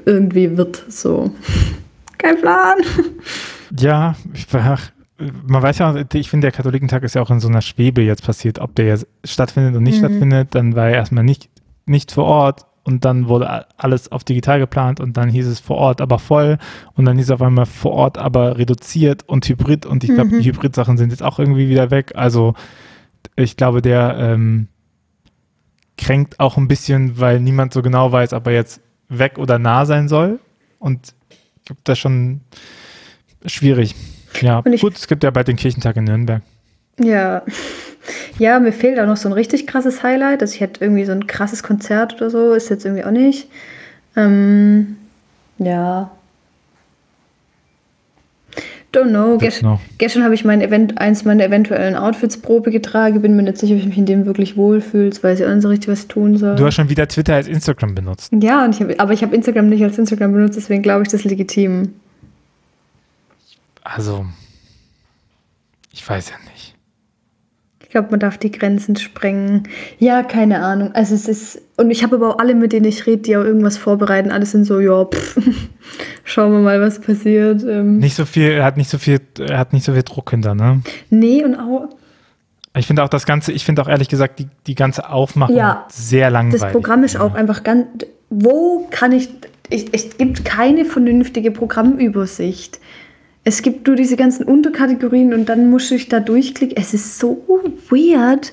irgendwie 0.05 0.55
wird. 0.55 0.83
So. 0.89 1.31
Kein 2.17 2.39
Plan. 2.39 2.77
Ja, 3.77 4.15
ich 4.33 4.51
war, 4.53 4.79
man 5.45 5.61
weiß 5.61 5.79
ja, 5.79 5.93
ich 6.13 6.29
finde, 6.29 6.45
der 6.45 6.53
Katholikentag 6.53 7.03
ist 7.03 7.15
ja 7.15 7.21
auch 7.21 7.29
in 7.29 7.41
so 7.41 7.49
einer 7.49 7.61
Schwebe 7.61 8.01
jetzt 8.01 8.23
passiert, 8.23 8.59
ob 8.59 8.75
der 8.75 8.85
jetzt 8.85 9.07
stattfindet 9.25 9.75
und 9.75 9.83
nicht 9.83 10.01
mhm. 10.01 10.05
stattfindet. 10.05 10.55
Dann 10.55 10.73
war 10.73 10.87
er 10.87 10.95
erstmal 10.95 11.25
nicht, 11.25 11.49
nicht 11.87 12.11
vor 12.11 12.25
Ort 12.25 12.65
und 12.83 13.03
dann 13.03 13.27
wurde 13.27 13.65
alles 13.77 14.11
auf 14.11 14.23
digital 14.23 14.59
geplant 14.59 14.99
und 14.99 15.17
dann 15.17 15.29
hieß 15.29 15.45
es 15.47 15.59
vor 15.59 15.77
Ort 15.77 15.99
aber 15.99 16.19
voll 16.19 16.57
und 16.95 17.05
dann 17.05 17.17
hieß 17.17 17.25
es 17.25 17.31
auf 17.31 17.41
einmal 17.41 17.65
vor 17.65 17.91
Ort 17.91 18.17
aber 18.17 18.57
reduziert 18.57 19.27
und 19.27 19.47
hybrid 19.47 19.85
und 19.85 20.03
ich 20.03 20.13
glaube, 20.13 20.35
mhm. 20.35 20.41
die 20.41 20.49
Hybrid-Sachen 20.49 20.97
sind 20.97 21.09
jetzt 21.09 21.23
auch 21.23 21.37
irgendwie 21.37 21.67
wieder 21.67 21.91
weg. 21.91 22.13
Also 22.15 22.53
ich 23.35 23.57
glaube, 23.57 23.81
der 23.81 24.15
ähm, 24.17 24.67
kränkt 25.97 26.39
auch 26.39 26.57
ein 26.57 26.67
bisschen, 26.67 27.19
weil 27.19 27.39
niemand 27.39 27.73
so 27.73 27.81
genau 27.81 28.11
weiß, 28.11 28.33
ob 28.33 28.47
er 28.47 28.53
jetzt 28.53 28.81
weg 29.09 29.37
oder 29.37 29.59
nah 29.59 29.85
sein 29.85 30.07
soll. 30.07 30.39
Und 30.79 31.13
ich 31.59 31.65
glaube, 31.65 31.81
das 31.83 31.99
schon 31.99 32.41
schwierig. 33.45 33.95
Ja, 34.41 34.61
gut, 34.61 34.95
es 34.95 35.07
gibt 35.07 35.23
ja 35.23 35.31
bald 35.31 35.47
den 35.47 35.55
Kirchentag 35.55 35.97
in 35.97 36.05
Nürnberg. 36.05 36.41
Ja. 36.99 37.41
Ja, 38.39 38.59
mir 38.59 38.71
fehlt 38.71 38.99
auch 38.99 39.05
noch 39.07 39.17
so 39.17 39.29
ein 39.29 39.33
richtig 39.33 39.67
krasses 39.67 40.03
Highlight. 40.03 40.41
Also 40.41 40.53
ich 40.53 40.61
hätte 40.61 40.83
irgendwie 40.83 41.05
so 41.05 41.11
ein 41.11 41.27
krasses 41.27 41.63
Konzert 41.63 42.15
oder 42.15 42.29
so, 42.29 42.53
ist 42.53 42.69
jetzt 42.69 42.85
irgendwie 42.85 43.03
auch 43.03 43.11
nicht. 43.11 43.49
Ähm, 44.15 44.97
ja. 45.57 46.11
Don't 48.93 49.09
know. 49.09 49.37
Gest 49.37 49.63
gestern 49.97 50.23
habe 50.23 50.33
ich 50.33 50.45
mein 50.45 50.61
Event, 50.61 50.97
eins 50.97 51.25
meiner 51.25 51.43
eventuellen 51.43 51.95
Outfits 51.95 52.37
Probe 52.37 52.71
getragen. 52.71 53.21
Bin 53.21 53.35
mir 53.35 53.43
nicht 53.43 53.57
sicher, 53.57 53.73
ob 53.73 53.79
ich 53.79 53.85
mich 53.85 53.97
in 53.97 54.05
dem 54.05 54.25
wirklich 54.25 54.55
wohlfühle. 54.55 55.05
Jetzt 55.05 55.23
weiß 55.23 55.39
ich 55.39 55.45
auch 55.45 55.53
nicht 55.53 55.61
so 55.61 55.69
richtig, 55.69 55.89
was 55.89 56.01
ich 56.01 56.07
tun 56.07 56.37
soll. 56.37 56.55
Du 56.55 56.65
hast 56.65 56.75
schon 56.75 56.89
wieder 56.89 57.07
Twitter 57.07 57.35
als 57.35 57.47
Instagram 57.47 57.95
benutzt. 57.95 58.31
Ja, 58.33 58.67
ich 58.67 58.79
hab, 58.79 58.99
aber 58.99 59.13
ich 59.13 59.23
habe 59.23 59.35
Instagram 59.35 59.67
nicht 59.67 59.83
als 59.83 59.97
Instagram 59.97 60.31
benutzt, 60.31 60.55
deswegen 60.55 60.81
glaube 60.83 61.03
ich, 61.03 61.09
das 61.09 61.21
ist 61.21 61.25
legitim. 61.25 61.93
Also, 63.83 64.25
ich 65.91 66.07
weiß 66.07 66.29
ja 66.29 66.35
nicht. 66.51 66.76
Ich 67.87 67.91
glaube, 67.91 68.09
man 68.11 68.19
darf 68.19 68.37
die 68.37 68.51
Grenzen 68.51 68.97
sprengen. 68.97 69.63
Ja, 69.97 70.21
keine 70.21 70.61
Ahnung. 70.61 70.91
Also 70.93 71.15
es 71.15 71.29
ist, 71.29 71.61
und 71.77 71.89
ich 71.89 72.03
habe 72.03 72.17
aber 72.17 72.35
auch 72.35 72.39
alle, 72.39 72.53
mit 72.53 72.73
denen 72.73 72.85
ich 72.85 73.07
rede, 73.07 73.21
die 73.21 73.37
auch 73.37 73.45
irgendwas 73.45 73.77
vorbereiten, 73.77 74.29
alles 74.29 74.51
sind 74.51 74.65
so, 74.65 74.81
ja, 74.81 75.05
pff, 75.05 75.37
schauen 76.25 76.51
wir 76.51 76.59
mal, 76.59 76.81
was 76.81 76.99
passiert. 76.99 77.63
Ähm. 77.63 77.99
Nicht 77.99 78.15
so 78.15 78.25
viel, 78.25 78.51
er 78.51 78.65
hat 78.65 78.75
nicht 78.75 78.89
so 78.89 78.97
viel, 78.97 79.21
er 79.39 79.57
hat 79.57 79.71
nicht 79.71 79.85
so 79.85 79.93
viel 79.93 80.03
Druck 80.03 80.31
hinter, 80.31 80.53
ne? 80.53 80.81
Nee, 81.09 81.45
und 81.45 81.55
auch. 81.55 81.87
Ich 82.75 82.87
finde 82.87 83.03
auch 83.03 83.09
das 83.09 83.25
Ganze, 83.25 83.53
ich 83.53 83.63
finde 83.63 83.81
auch 83.83 83.87
ehrlich 83.87 84.09
gesagt 84.09 84.39
die, 84.39 84.47
die 84.67 84.75
ganze 84.75 85.09
Aufmachung 85.09 85.55
ja, 85.55 85.85
sehr 85.89 86.29
langweilig. 86.29 86.61
Das 86.61 86.71
Programm 86.73 87.05
ist 87.05 87.17
auch 87.17 87.35
einfach 87.35 87.63
ganz, 87.63 87.87
wo 88.29 88.85
kann 88.91 89.13
ich, 89.13 89.29
ich 89.69 89.93
es 89.93 90.17
gibt 90.17 90.43
keine 90.43 90.83
vernünftige 90.83 91.51
Programmübersicht. 91.51 92.81
Es 93.47 93.61
gibt 93.61 93.87
nur 93.87 93.95
diese 93.95 94.17
ganzen 94.17 94.43
Unterkategorien 94.43 95.33
und 95.33 95.47
dann 95.47 95.69
musst 95.69 95.89
du 95.89 95.95
dich 95.95 96.09
da 96.09 96.19
durchklicken. 96.19 96.75
Es 96.75 96.93
ist 96.93 97.17
so 97.17 97.45
weird. 97.89 98.51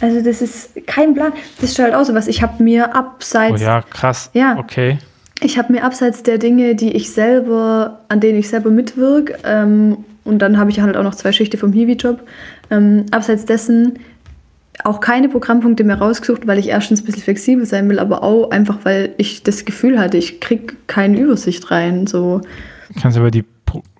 Also 0.00 0.22
das 0.22 0.40
ist 0.40 0.86
kein 0.86 1.14
Plan. 1.14 1.32
Das 1.60 1.70
ist 1.70 1.78
halt 1.80 1.96
auch 1.96 2.04
so 2.04 2.14
was. 2.14 2.28
Ich 2.28 2.42
habe 2.42 2.62
mir 2.62 2.94
abseits... 2.94 3.60
Oh 3.60 3.64
ja, 3.64 3.82
krass. 3.82 4.30
Ja. 4.34 4.56
Okay. 4.56 4.98
Ich 5.40 5.58
habe 5.58 5.72
mir 5.72 5.82
abseits 5.82 6.22
der 6.22 6.38
Dinge, 6.38 6.76
die 6.76 6.92
ich 6.92 7.10
selber, 7.10 8.04
an 8.08 8.20
denen 8.20 8.38
ich 8.38 8.48
selber 8.48 8.70
mitwirke, 8.70 9.36
ähm, 9.44 10.04
und 10.22 10.38
dann 10.38 10.58
habe 10.58 10.70
ich 10.70 10.80
halt 10.80 10.96
auch 10.96 11.02
noch 11.02 11.16
zwei 11.16 11.32
Schichten 11.32 11.58
vom 11.58 11.72
Hiwi-Job, 11.72 12.20
ähm, 12.70 13.06
abseits 13.10 13.46
dessen 13.46 13.98
auch 14.84 15.00
keine 15.00 15.28
Programmpunkte 15.28 15.82
mehr 15.82 15.98
rausgesucht, 15.98 16.46
weil 16.46 16.60
ich 16.60 16.68
erstens 16.68 17.02
ein 17.02 17.06
bisschen 17.06 17.22
flexibel 17.22 17.66
sein 17.66 17.88
will, 17.88 17.98
aber 17.98 18.22
auch 18.22 18.52
einfach, 18.52 18.78
weil 18.84 19.12
ich 19.18 19.42
das 19.42 19.64
Gefühl 19.64 19.98
hatte, 19.98 20.18
ich 20.18 20.40
kriege 20.40 20.74
keine 20.86 21.18
Übersicht 21.18 21.68
rein. 21.72 22.06
So. 22.06 22.42
Kannst 23.00 23.16
du 23.16 23.22
über 23.22 23.32
die 23.32 23.44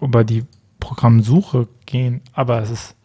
über 0.01 0.25
die 0.25 0.45
Programmsuche 0.81 1.69
gehen, 1.87 2.21
aber 2.33 2.63
es 2.63 2.71
ist. 2.71 2.97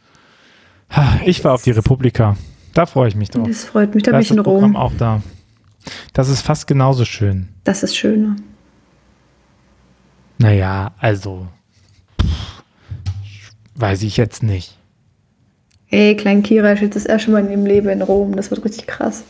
Ich 1.26 1.44
war 1.44 1.54
auf 1.54 1.64
die 1.64 1.72
Republika. 1.72 2.36
Da 2.74 2.86
freue 2.86 3.08
ich 3.08 3.16
mich 3.16 3.30
drauf. 3.30 3.48
Das 3.48 3.64
freut 3.64 3.96
mich, 3.96 4.04
da, 4.04 4.12
da 4.12 4.18
bin 4.18 4.24
ich 4.24 4.32
in 4.32 4.40
Rom. 4.40 4.76
Auch 4.76 4.94
da. 4.98 5.22
Das 6.14 6.30
ist 6.30 6.42
fast 6.42 6.68
genauso 6.68 7.06
schön. 7.06 7.48
Das 7.64 7.84
ist 7.84 7.96
schöner. 7.96 8.36
Naja, 10.38 10.94
also. 11.00 11.48
Pff, 12.22 12.64
weiß 13.76 14.04
ich 14.04 14.18
jetzt 14.18 14.44
nicht. 14.44 14.78
Ey, 15.90 16.16
Klein 16.16 16.44
Kira 16.44 16.72
ist 16.72 16.82
jetzt 16.82 16.96
das 16.96 17.06
erste 17.06 17.32
Mal 17.32 17.46
in 17.46 17.52
ihrem 17.52 17.66
Leben 17.66 17.90
in 17.90 18.02
Rom. 18.02 18.36
Das 18.36 18.50
wird 18.50 18.64
richtig 18.64 18.88
krass. 18.88 19.24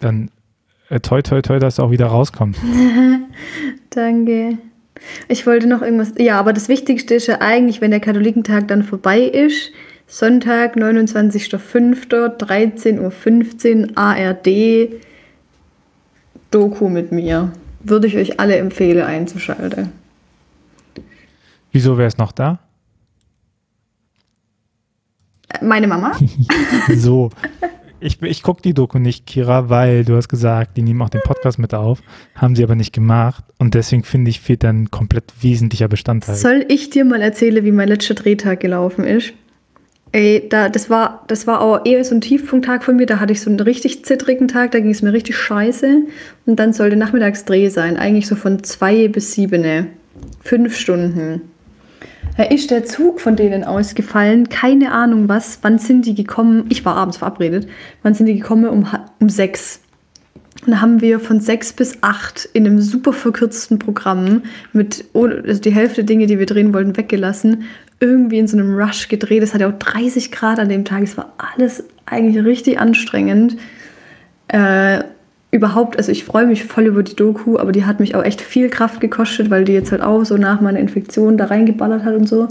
Dann 0.00 0.30
äh, 0.88 1.00
toi, 1.00 1.22
toi, 1.22 1.42
toi, 1.42 1.58
dass 1.58 1.74
es 1.74 1.80
auch 1.80 1.90
wieder 1.90 2.06
rauskommt. 2.06 2.56
Danke. 3.90 4.58
Ich 5.28 5.46
wollte 5.46 5.66
noch 5.66 5.82
irgendwas. 5.82 6.12
Ja, 6.18 6.38
aber 6.38 6.52
das 6.52 6.68
Wichtigste 6.68 7.14
ist 7.14 7.26
ja 7.26 7.40
eigentlich, 7.40 7.80
wenn 7.80 7.90
der 7.90 8.00
Katholikentag 8.00 8.68
dann 8.68 8.82
vorbei 8.82 9.20
ist, 9.20 9.72
Sonntag, 10.06 10.76
29.05., 10.76 12.36
13.15 12.36 13.90
Uhr, 13.90 13.96
ARD, 13.96 15.00
Doku 16.50 16.88
mit 16.88 17.12
mir. 17.12 17.52
Würde 17.80 18.06
ich 18.06 18.16
euch 18.16 18.38
alle 18.38 18.56
empfehlen, 18.56 19.04
einzuschalten. 19.04 19.90
Wieso 21.72 21.96
wäre 21.96 22.08
es 22.08 22.18
noch 22.18 22.32
da? 22.32 22.58
Meine 25.60 25.86
Mama? 25.86 26.12
so. 26.94 27.30
Ich, 28.02 28.20
ich 28.20 28.42
gucke 28.42 28.62
die 28.62 28.74
Doku 28.74 28.98
nicht, 28.98 29.26
Kira, 29.26 29.68
weil 29.68 30.04
du 30.04 30.16
hast 30.16 30.28
gesagt, 30.28 30.76
die 30.76 30.82
nehmen 30.82 31.00
auch 31.02 31.08
den 31.08 31.20
Podcast 31.22 31.58
mit 31.58 31.72
auf, 31.72 32.02
haben 32.34 32.56
sie 32.56 32.64
aber 32.64 32.74
nicht 32.74 32.92
gemacht 32.92 33.44
und 33.58 33.74
deswegen 33.74 34.02
finde 34.02 34.30
ich, 34.30 34.40
fehlt 34.40 34.64
dann 34.64 34.90
komplett 34.90 35.32
wesentlicher 35.40 35.88
Bestandteil. 35.88 36.34
Soll 36.34 36.64
ich 36.68 36.90
dir 36.90 37.04
mal 37.04 37.22
erzählen, 37.22 37.64
wie 37.64 37.70
mein 37.70 37.88
letzter 37.88 38.14
Drehtag 38.14 38.60
gelaufen 38.60 39.04
ist? 39.04 39.32
Ey, 40.10 40.46
da, 40.50 40.68
das, 40.68 40.90
war, 40.90 41.24
das 41.28 41.46
war 41.46 41.62
auch 41.62 41.86
eher 41.86 42.04
so 42.04 42.14
ein 42.14 42.20
Tiefpunkttag 42.20 42.84
von 42.84 42.96
mir. 42.96 43.06
Da 43.06 43.18
hatte 43.18 43.32
ich 43.32 43.40
so 43.40 43.48
einen 43.48 43.60
richtig 43.60 44.04
zittrigen 44.04 44.46
Tag, 44.46 44.72
da 44.72 44.80
ging 44.80 44.90
es 44.90 45.00
mir 45.00 45.12
richtig 45.12 45.36
scheiße. 45.36 46.02
Und 46.44 46.58
dann 46.58 46.74
sollte 46.74 46.96
Nachmittagsdreh 46.96 47.70
sein, 47.70 47.96
eigentlich 47.96 48.26
so 48.26 48.36
von 48.36 48.62
zwei 48.62 49.08
bis 49.08 49.32
sieben. 49.32 49.86
Fünf 50.40 50.76
Stunden. 50.76 51.51
Da 52.36 52.44
ist 52.44 52.70
der 52.70 52.84
Zug 52.84 53.20
von 53.20 53.36
denen 53.36 53.62
ausgefallen, 53.62 54.48
keine 54.48 54.92
Ahnung 54.92 55.28
was. 55.28 55.58
Wann 55.62 55.78
sind 55.78 56.06
die 56.06 56.14
gekommen? 56.14 56.64
Ich 56.70 56.84
war 56.84 56.96
abends 56.96 57.18
verabredet. 57.18 57.68
Wann 58.02 58.14
sind 58.14 58.26
die 58.26 58.38
gekommen? 58.38 58.68
Um, 58.68 58.86
um 59.20 59.28
sechs. 59.28 59.80
Und 60.62 60.70
dann 60.70 60.80
haben 60.80 61.00
wir 61.00 61.20
von 61.20 61.40
sechs 61.40 61.72
bis 61.72 61.98
acht 62.02 62.48
in 62.52 62.66
einem 62.66 62.80
super 62.80 63.12
verkürzten 63.12 63.78
Programm 63.78 64.42
mit 64.72 65.04
also 65.12 65.60
die 65.60 65.72
Hälfte 65.72 65.96
der 65.96 66.04
Dinge, 66.04 66.26
die 66.26 66.38
wir 66.38 66.46
drehen 66.46 66.72
wollten, 66.72 66.96
weggelassen. 66.96 67.64
Irgendwie 68.00 68.38
in 68.38 68.46
so 68.46 68.56
einem 68.56 68.74
Rush 68.74 69.08
gedreht. 69.08 69.42
Es 69.42 69.52
hatte 69.52 69.68
auch 69.68 69.78
30 69.78 70.32
Grad 70.32 70.58
an 70.58 70.68
dem 70.68 70.84
Tag. 70.84 71.02
Es 71.02 71.16
war 71.16 71.34
alles 71.36 71.84
eigentlich 72.06 72.42
richtig 72.44 72.78
anstrengend. 72.78 73.56
Äh, 74.48 75.02
überhaupt, 75.52 75.98
also 75.98 76.10
ich 76.10 76.24
freue 76.24 76.46
mich 76.46 76.64
voll 76.64 76.86
über 76.86 77.02
die 77.02 77.14
Doku, 77.14 77.58
aber 77.58 77.72
die 77.72 77.84
hat 77.84 78.00
mich 78.00 78.14
auch 78.16 78.24
echt 78.24 78.40
viel 78.40 78.70
Kraft 78.70 79.00
gekostet, 79.00 79.50
weil 79.50 79.64
die 79.64 79.72
jetzt 79.72 79.92
halt 79.92 80.02
auch 80.02 80.24
so 80.24 80.38
nach 80.38 80.60
meiner 80.60 80.80
Infektion 80.80 81.36
da 81.36 81.44
reingeballert 81.44 82.04
hat 82.04 82.16
und 82.16 82.26
so. 82.26 82.48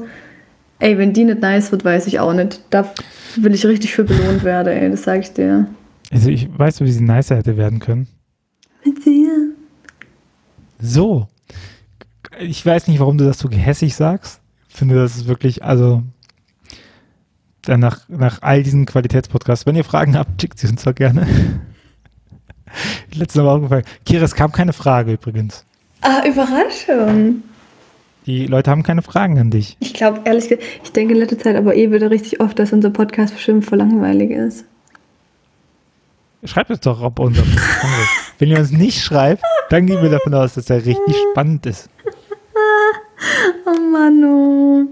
Ey, 0.80 0.98
wenn 0.98 1.12
die 1.12 1.26
nicht 1.26 1.42
nice 1.42 1.72
wird, 1.72 1.84
weiß 1.84 2.08
ich 2.08 2.20
auch 2.20 2.34
nicht. 2.34 2.62
Da 2.70 2.92
will 3.36 3.54
ich 3.54 3.66
richtig 3.66 3.94
für 3.94 4.04
belohnt 4.04 4.44
werden, 4.44 4.72
ey, 4.72 4.90
das 4.90 5.04
sage 5.04 5.22
ich 5.22 5.34
dir. 5.34 5.68
Also 6.12 6.30
ich 6.30 6.48
weiß, 6.58 6.82
wie 6.82 6.92
sie 6.92 7.04
nicer 7.04 7.38
hätte 7.38 7.58
werden 7.58 7.80
können. 7.80 8.08
Mit 8.86 9.04
dir. 9.04 9.50
So. 10.80 11.28
Ich 12.40 12.64
weiß 12.66 12.88
nicht, 12.88 13.00
warum 13.00 13.18
du 13.18 13.26
das 13.26 13.40
so 13.40 13.50
gehässig 13.50 13.96
sagst. 13.96 14.42
Ich 14.70 14.76
finde, 14.76 14.96
das 14.96 15.16
ist 15.16 15.28
wirklich, 15.28 15.64
also 15.64 16.04
nach, 17.68 18.08
nach 18.10 18.42
all 18.42 18.64
diesen 18.64 18.86
Qualitätspodcasts, 18.86 19.66
wenn 19.66 19.76
ihr 19.76 19.84
Fragen 19.84 20.18
habt, 20.18 20.40
schickt 20.40 20.60
sie 20.60 20.68
uns 20.68 20.84
doch 20.84 20.96
gerne. 20.96 21.28
Letztes 23.14 23.42
Mal 23.42 23.50
aufgefallen. 23.50 23.84
Kira, 24.06 24.24
es 24.24 24.36
kam 24.36 24.52
keine 24.52 24.74
Frage 24.74 25.14
übrigens. 25.14 25.66
Ah, 26.02 26.24
Überraschung. 26.28 27.44
Die 28.26 28.46
Leute 28.46 28.70
haben 28.70 28.84
keine 28.84 29.02
Fragen 29.02 29.40
an 29.40 29.50
dich. 29.50 29.78
Ich 29.80 29.94
glaube, 29.94 30.22
ehrlich 30.26 30.48
gesagt, 30.48 30.64
ich 30.84 30.92
denke 30.92 31.14
in 31.14 31.20
letzter 31.20 31.40
Zeit 31.40 31.56
aber 31.56 31.76
eh 31.76 31.92
wieder 31.92 32.12
richtig 32.12 32.40
oft, 32.40 32.58
dass 32.60 32.72
unser 32.72 32.92
Podcast 32.92 33.34
bestimmt 33.34 33.66
voll 33.66 33.80
langweilig 33.80 34.32
ist. 34.32 34.66
Schreibt 36.44 36.72
es 36.72 36.80
doch, 36.80 37.02
ob 37.02 37.20
unser 37.20 37.42
Podcast 37.42 37.84
ist. 37.84 38.34
Wenn 38.40 38.50
ihr 38.50 38.60
uns 38.60 38.72
nicht 38.72 39.02
schreibt, 39.02 39.44
dann 39.70 39.86
gehen 39.86 40.02
wir 40.02 40.10
davon 40.10 40.34
aus, 40.34 40.54
dass 40.56 40.70
er 40.70 40.86
richtig 40.86 41.16
spannend 41.32 41.66
ist. 41.66 41.90
Oh 43.66 43.80
Mann, 43.92 44.24
oh. 44.24 44.86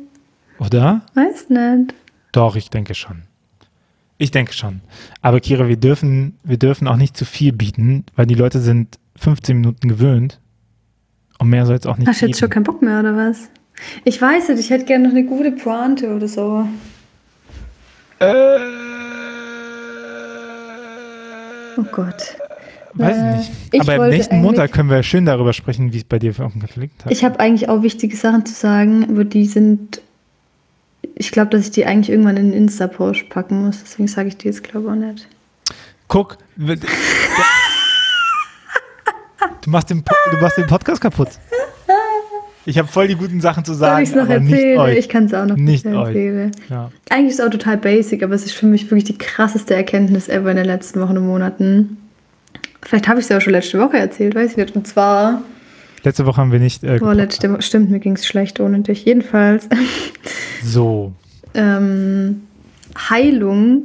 Oder? 0.64 1.02
Weiß 1.16 1.50
nicht. 1.50 1.94
Doch, 2.32 2.56
ich 2.56 2.70
denke 2.70 2.94
schon. 2.94 3.24
Ich 4.22 4.32
denke 4.32 4.54
schon. 4.54 4.82
Aber 5.22 5.40
Kira, 5.40 5.68
wir 5.70 5.78
dürfen, 5.78 6.38
wir 6.44 6.58
dürfen 6.58 6.88
auch 6.88 6.98
nicht 6.98 7.16
zu 7.18 7.24
viel 7.26 7.54
bieten, 7.54 8.04
weil 8.16 8.26
die 8.26 8.36
Leute 8.36 8.60
sind 8.60 9.00
15 9.16 9.56
Minuten 9.56 9.88
gewöhnt. 9.88 10.40
Und 11.40 11.50
mehr 11.50 11.66
soll 11.66 11.78
es 11.78 11.86
auch 11.86 11.98
nicht 11.98 12.08
Hast 12.10 12.22
du 12.22 12.26
jetzt 12.28 12.38
schon 12.40 12.50
keinen 12.50 12.64
Bock 12.66 12.82
mehr, 12.82 13.00
oder 13.00 13.16
was? 13.16 13.50
Ich 14.04 14.22
weiß 14.22 14.50
nicht, 14.50 14.60
ich 14.60 14.70
hätte 14.70 14.84
gerne 14.84 15.06
noch 15.08 15.16
eine 15.16 15.26
gute 15.26 15.54
Pointe 15.54 16.14
oder 16.14 16.28
so. 16.28 16.68
Äh, 18.20 18.58
Oh 21.78 21.84
Gott. 21.94 22.36
weiß 22.96 23.16
Äh, 23.18 23.32
ich 23.32 23.38
nicht. 23.38 23.52
ich 23.72 23.82
Aber 23.82 24.04
am 24.04 24.10
nächsten 24.10 24.42
Montag 24.42 24.74
können 24.74 24.90
wir 24.90 25.02
schön 25.04 25.26
darüber 25.26 25.54
sprechen, 25.54 25.94
wie 25.94 25.98
es 26.00 26.04
bei 26.04 26.20
dir 26.20 26.32
auf 26.32 26.52
dem 26.52 26.62
Katholikentag 26.62 27.10
Ich 27.12 27.24
habe 27.24 27.40
eigentlich 27.40 27.70
auch 27.70 27.84
wichtige 27.84 28.18
Sachen 28.18 28.46
zu 28.46 28.54
sagen, 28.54 29.06
aber 29.10 29.24
die 29.24 29.46
sind. 29.46 30.02
Ich 31.22 31.32
glaube, 31.32 31.50
dass 31.52 31.66
ich 31.66 31.72
die 31.72 31.86
eigentlich 31.86 32.10
irgendwann 32.10 32.38
in 32.38 32.52
den 32.52 32.62
Insta-Post 32.64 33.28
packen 33.30 33.66
muss. 33.66 33.82
Deswegen 33.84 34.08
sage 34.08 34.30
ich 34.30 34.38
die 34.38 34.48
jetzt, 34.48 34.64
glaube 34.64 34.88
ich, 34.88 34.92
auch 34.94 34.96
nicht. 34.96 35.28
Guck. 36.08 36.38
Du 39.62 39.70
machst, 39.70 39.90
den, 39.90 40.02
du 40.32 40.38
machst 40.38 40.58
den 40.58 40.66
Podcast 40.66 41.02
kaputt. 41.02 41.28
Ich 42.66 42.78
habe 42.78 42.88
voll 42.88 43.08
die 43.10 43.16
guten 43.16 43.42
Sachen 43.42 43.66
zu 43.66 43.74
Soll 43.74 43.80
sagen, 43.80 44.04
ich 44.04 44.10
es 44.10 44.16
noch 44.16 44.24
aber 44.24 44.40
nicht 44.40 44.54
erzählen? 44.54 44.80
euch. 44.80 44.98
Ich 44.98 45.10
kann 45.10 45.26
es 45.26 45.34
auch 45.34 45.46
noch 45.46 45.58
Nicht 45.58 45.86
erzählen. 45.86 46.52
Ja. 46.70 46.90
Eigentlich 47.10 47.32
ist 47.32 47.40
es 47.40 47.46
auch 47.46 47.50
total 47.50 47.78
basic, 47.78 48.24
aber 48.24 48.36
es 48.36 48.46
ist 48.46 48.54
für 48.54 48.66
mich 48.68 48.86
wirklich 48.86 49.04
die 49.04 49.18
krasseste 49.18 49.76
Erkenntnis 49.76 50.30
ever 50.30 50.52
in 50.52 50.58
den 50.58 50.66
letzten 50.66 51.02
Wochen 51.02 51.18
und 51.18 51.28
Monaten. 51.28 51.98
Vielleicht 52.82 53.10
habe 53.10 53.20
ich 53.20 53.26
es 53.26 53.30
ja 53.30 53.38
auch 53.38 53.42
schon 53.42 53.52
letzte 53.54 53.78
Woche 53.80 53.98
erzählt, 53.98 54.36
weiß 54.36 54.52
ich 54.52 54.58
nicht. 54.58 54.74
Und 54.76 54.88
zwar, 54.88 55.42
Letzte 56.04 56.26
Woche 56.26 56.38
haben 56.38 56.52
wir 56.52 56.60
nicht. 56.60 56.84
Äh, 56.84 57.00
boah, 57.00 57.14
letzte 57.14 57.52
Woche, 57.52 57.62
stimmt, 57.62 57.90
mir 57.90 58.00
ging 58.00 58.14
es 58.14 58.26
schlecht 58.26 58.60
ohne 58.60 58.80
dich. 58.82 59.06
Jedenfalls, 59.06 59.68
so. 60.64 61.14
ähm, 61.54 62.44
Heilung 63.10 63.84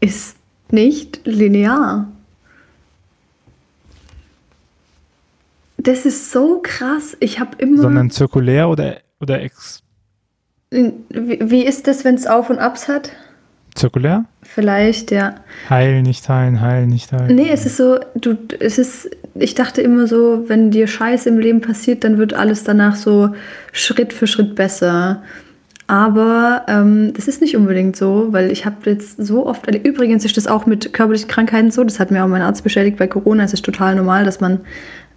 ist 0.00 0.36
nicht 0.70 1.20
linear. 1.24 2.08
Das 5.76 6.06
ist 6.06 6.30
so 6.30 6.60
krass. 6.62 7.16
Ich 7.20 7.40
habe 7.40 7.56
immer. 7.58 7.82
Sondern 7.82 8.10
zirkulär 8.10 8.68
oder, 8.68 8.98
oder 9.20 9.42
ex 9.42 9.84
wie, 10.70 11.38
wie 11.40 11.64
ist 11.64 11.86
das, 11.86 12.04
wenn 12.04 12.16
es 12.16 12.26
Auf 12.26 12.50
und 12.50 12.58
Abs 12.58 12.88
hat? 12.88 13.12
zirkulär? 13.74 14.24
Vielleicht, 14.42 15.10
ja. 15.10 15.36
Heil, 15.68 16.02
nicht 16.02 16.28
heilen, 16.28 16.60
heil, 16.60 16.86
nicht 16.86 17.12
heilen. 17.12 17.34
Nee, 17.34 17.50
es 17.50 17.66
ist 17.66 17.76
so, 17.76 17.98
du, 18.14 18.36
es 18.60 18.78
ist, 18.78 19.10
ich 19.36 19.54
dachte 19.54 19.82
immer 19.82 20.06
so, 20.06 20.44
wenn 20.46 20.70
dir 20.70 20.86
Scheiß 20.86 21.26
im 21.26 21.38
Leben 21.38 21.60
passiert, 21.60 22.04
dann 22.04 22.18
wird 22.18 22.34
alles 22.34 22.64
danach 22.64 22.94
so 22.94 23.30
Schritt 23.72 24.12
für 24.12 24.26
Schritt 24.26 24.54
besser. 24.54 25.22
Aber 25.86 26.62
ähm, 26.68 27.12
das 27.14 27.28
ist 27.28 27.42
nicht 27.42 27.56
unbedingt 27.56 27.96
so, 27.96 28.28
weil 28.30 28.50
ich 28.50 28.64
habe 28.64 28.76
jetzt 28.86 29.22
so 29.22 29.46
oft, 29.46 29.66
übrigens 29.84 30.24
ist 30.24 30.36
das 30.36 30.46
auch 30.46 30.64
mit 30.64 30.94
körperlichen 30.94 31.28
Krankheiten 31.28 31.70
so, 31.70 31.84
das 31.84 32.00
hat 32.00 32.10
mir 32.10 32.24
auch 32.24 32.28
mein 32.28 32.40
Arzt 32.40 32.64
bestätigt 32.64 32.96
bei 32.96 33.06
Corona, 33.06 33.44
es 33.44 33.52
ist 33.52 33.64
total 33.64 33.94
normal, 33.94 34.24
dass 34.24 34.40
man 34.40 34.60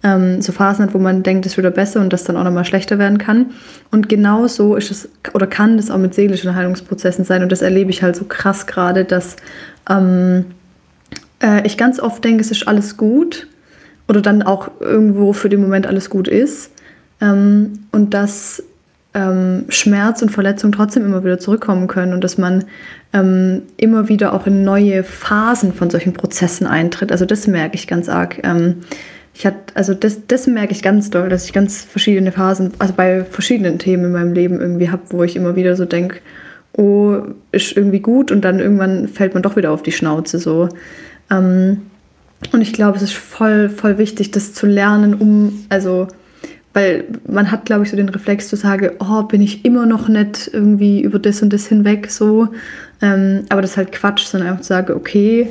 ähm, 0.02 0.42
so 0.42 0.52
Phasen 0.52 0.84
hat, 0.84 0.94
wo 0.94 0.98
man 0.98 1.22
denkt, 1.22 1.46
es 1.46 1.56
wird 1.56 1.74
besser 1.74 2.00
und 2.00 2.12
das 2.12 2.24
dann 2.24 2.36
auch 2.36 2.44
nochmal 2.44 2.66
schlechter 2.66 2.98
werden 2.98 3.16
kann. 3.16 3.46
Und 3.90 4.10
genau 4.10 4.46
so 4.46 4.76
ist 4.76 4.90
es, 4.90 5.08
oder 5.32 5.46
kann 5.46 5.78
das 5.78 5.90
auch 5.90 5.96
mit 5.96 6.14
seelischen 6.14 6.54
Heilungsprozessen 6.54 7.24
sein 7.24 7.42
und 7.42 7.50
das 7.50 7.62
erlebe 7.62 7.90
ich 7.90 8.02
halt 8.02 8.16
so 8.16 8.26
krass 8.26 8.66
gerade, 8.66 9.04
dass 9.04 9.36
ähm, 9.88 10.44
äh, 11.42 11.66
ich 11.66 11.78
ganz 11.78 11.98
oft 11.98 12.22
denke, 12.22 12.42
es 12.42 12.50
ist 12.50 12.68
alles 12.68 12.98
gut 12.98 13.46
oder 14.08 14.22
dann 14.22 14.42
auch 14.42 14.70
irgendwo 14.80 15.32
für 15.32 15.48
den 15.48 15.60
Moment 15.60 15.86
alles 15.86 16.10
gut 16.10 16.28
ist 16.28 16.72
ähm, 17.20 17.74
und 17.92 18.14
dass 18.14 18.62
ähm, 19.14 19.64
Schmerz 19.68 20.22
und 20.22 20.30
Verletzung 20.30 20.72
trotzdem 20.72 21.04
immer 21.04 21.24
wieder 21.24 21.38
zurückkommen 21.38 21.86
können 21.86 22.12
und 22.12 22.22
dass 22.22 22.38
man 22.38 22.64
ähm, 23.12 23.62
immer 23.76 24.08
wieder 24.08 24.34
auch 24.34 24.46
in 24.46 24.64
neue 24.64 25.02
Phasen 25.02 25.72
von 25.72 25.90
solchen 25.90 26.12
Prozessen 26.12 26.66
eintritt. 26.66 27.10
Also 27.10 27.24
das 27.24 27.46
merke 27.46 27.74
ich 27.76 27.86
ganz 27.86 28.08
arg. 28.08 28.40
Ähm, 28.44 28.76
ich 29.34 29.46
hatte, 29.46 29.58
also 29.74 29.94
das, 29.94 30.26
das 30.26 30.46
merke 30.46 30.72
ich 30.72 30.82
ganz 30.82 31.10
doll, 31.10 31.28
dass 31.28 31.44
ich 31.44 31.52
ganz 31.52 31.82
verschiedene 31.82 32.32
Phasen, 32.32 32.72
also 32.78 32.92
bei 32.94 33.24
verschiedenen 33.24 33.78
Themen 33.78 34.06
in 34.06 34.12
meinem 34.12 34.32
Leben 34.32 34.60
irgendwie 34.60 34.90
habe, 34.90 35.02
wo 35.10 35.22
ich 35.22 35.36
immer 35.36 35.56
wieder 35.56 35.76
so 35.76 35.84
denke, 35.84 36.18
oh, 36.72 37.22
ist 37.52 37.76
irgendwie 37.76 38.00
gut 38.00 38.30
und 38.30 38.42
dann 38.42 38.58
irgendwann 38.58 39.08
fällt 39.08 39.34
man 39.34 39.42
doch 39.42 39.56
wieder 39.56 39.70
auf 39.70 39.82
die 39.82 39.92
Schnauze 39.92 40.38
so. 40.38 40.68
Ähm, 41.30 41.82
und 42.52 42.60
ich 42.60 42.72
glaube, 42.72 42.96
es 42.96 43.02
ist 43.02 43.14
voll, 43.14 43.68
voll 43.68 43.98
wichtig, 43.98 44.30
das 44.30 44.54
zu 44.54 44.66
lernen, 44.66 45.14
um, 45.14 45.64
also, 45.68 46.06
weil 46.72 47.04
man 47.26 47.50
hat, 47.50 47.64
glaube 47.64 47.84
ich, 47.84 47.90
so 47.90 47.96
den 47.96 48.08
Reflex 48.08 48.48
zu 48.48 48.56
sagen, 48.56 48.90
oh, 49.00 49.24
bin 49.24 49.42
ich 49.42 49.64
immer 49.64 49.86
noch 49.86 50.08
nicht 50.08 50.50
irgendwie 50.52 51.00
über 51.00 51.18
das 51.18 51.42
und 51.42 51.52
das 51.52 51.66
hinweg 51.66 52.10
so. 52.10 52.48
Ähm, 53.02 53.44
aber 53.48 53.62
das 53.62 53.72
ist 53.72 53.76
halt 53.76 53.92
Quatsch, 53.92 54.26
sondern 54.26 54.50
einfach 54.50 54.62
zu 54.62 54.68
sagen, 54.68 54.92
okay, 54.92 55.48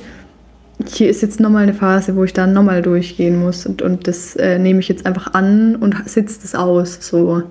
hier 0.85 1.09
ist 1.09 1.21
jetzt 1.21 1.39
nochmal 1.39 1.63
eine 1.63 1.73
Phase, 1.73 2.15
wo 2.15 2.23
ich 2.23 2.33
da 2.33 2.47
nochmal 2.47 2.81
durchgehen 2.81 3.39
muss 3.39 3.65
und, 3.65 3.81
und 3.81 4.07
das 4.07 4.35
äh, 4.35 4.59
nehme 4.59 4.79
ich 4.79 4.87
jetzt 4.87 5.05
einfach 5.05 5.33
an 5.33 5.75
und 5.75 5.95
sitze 6.07 6.39
das 6.41 6.55
aus. 6.55 6.99
So, 7.01 7.43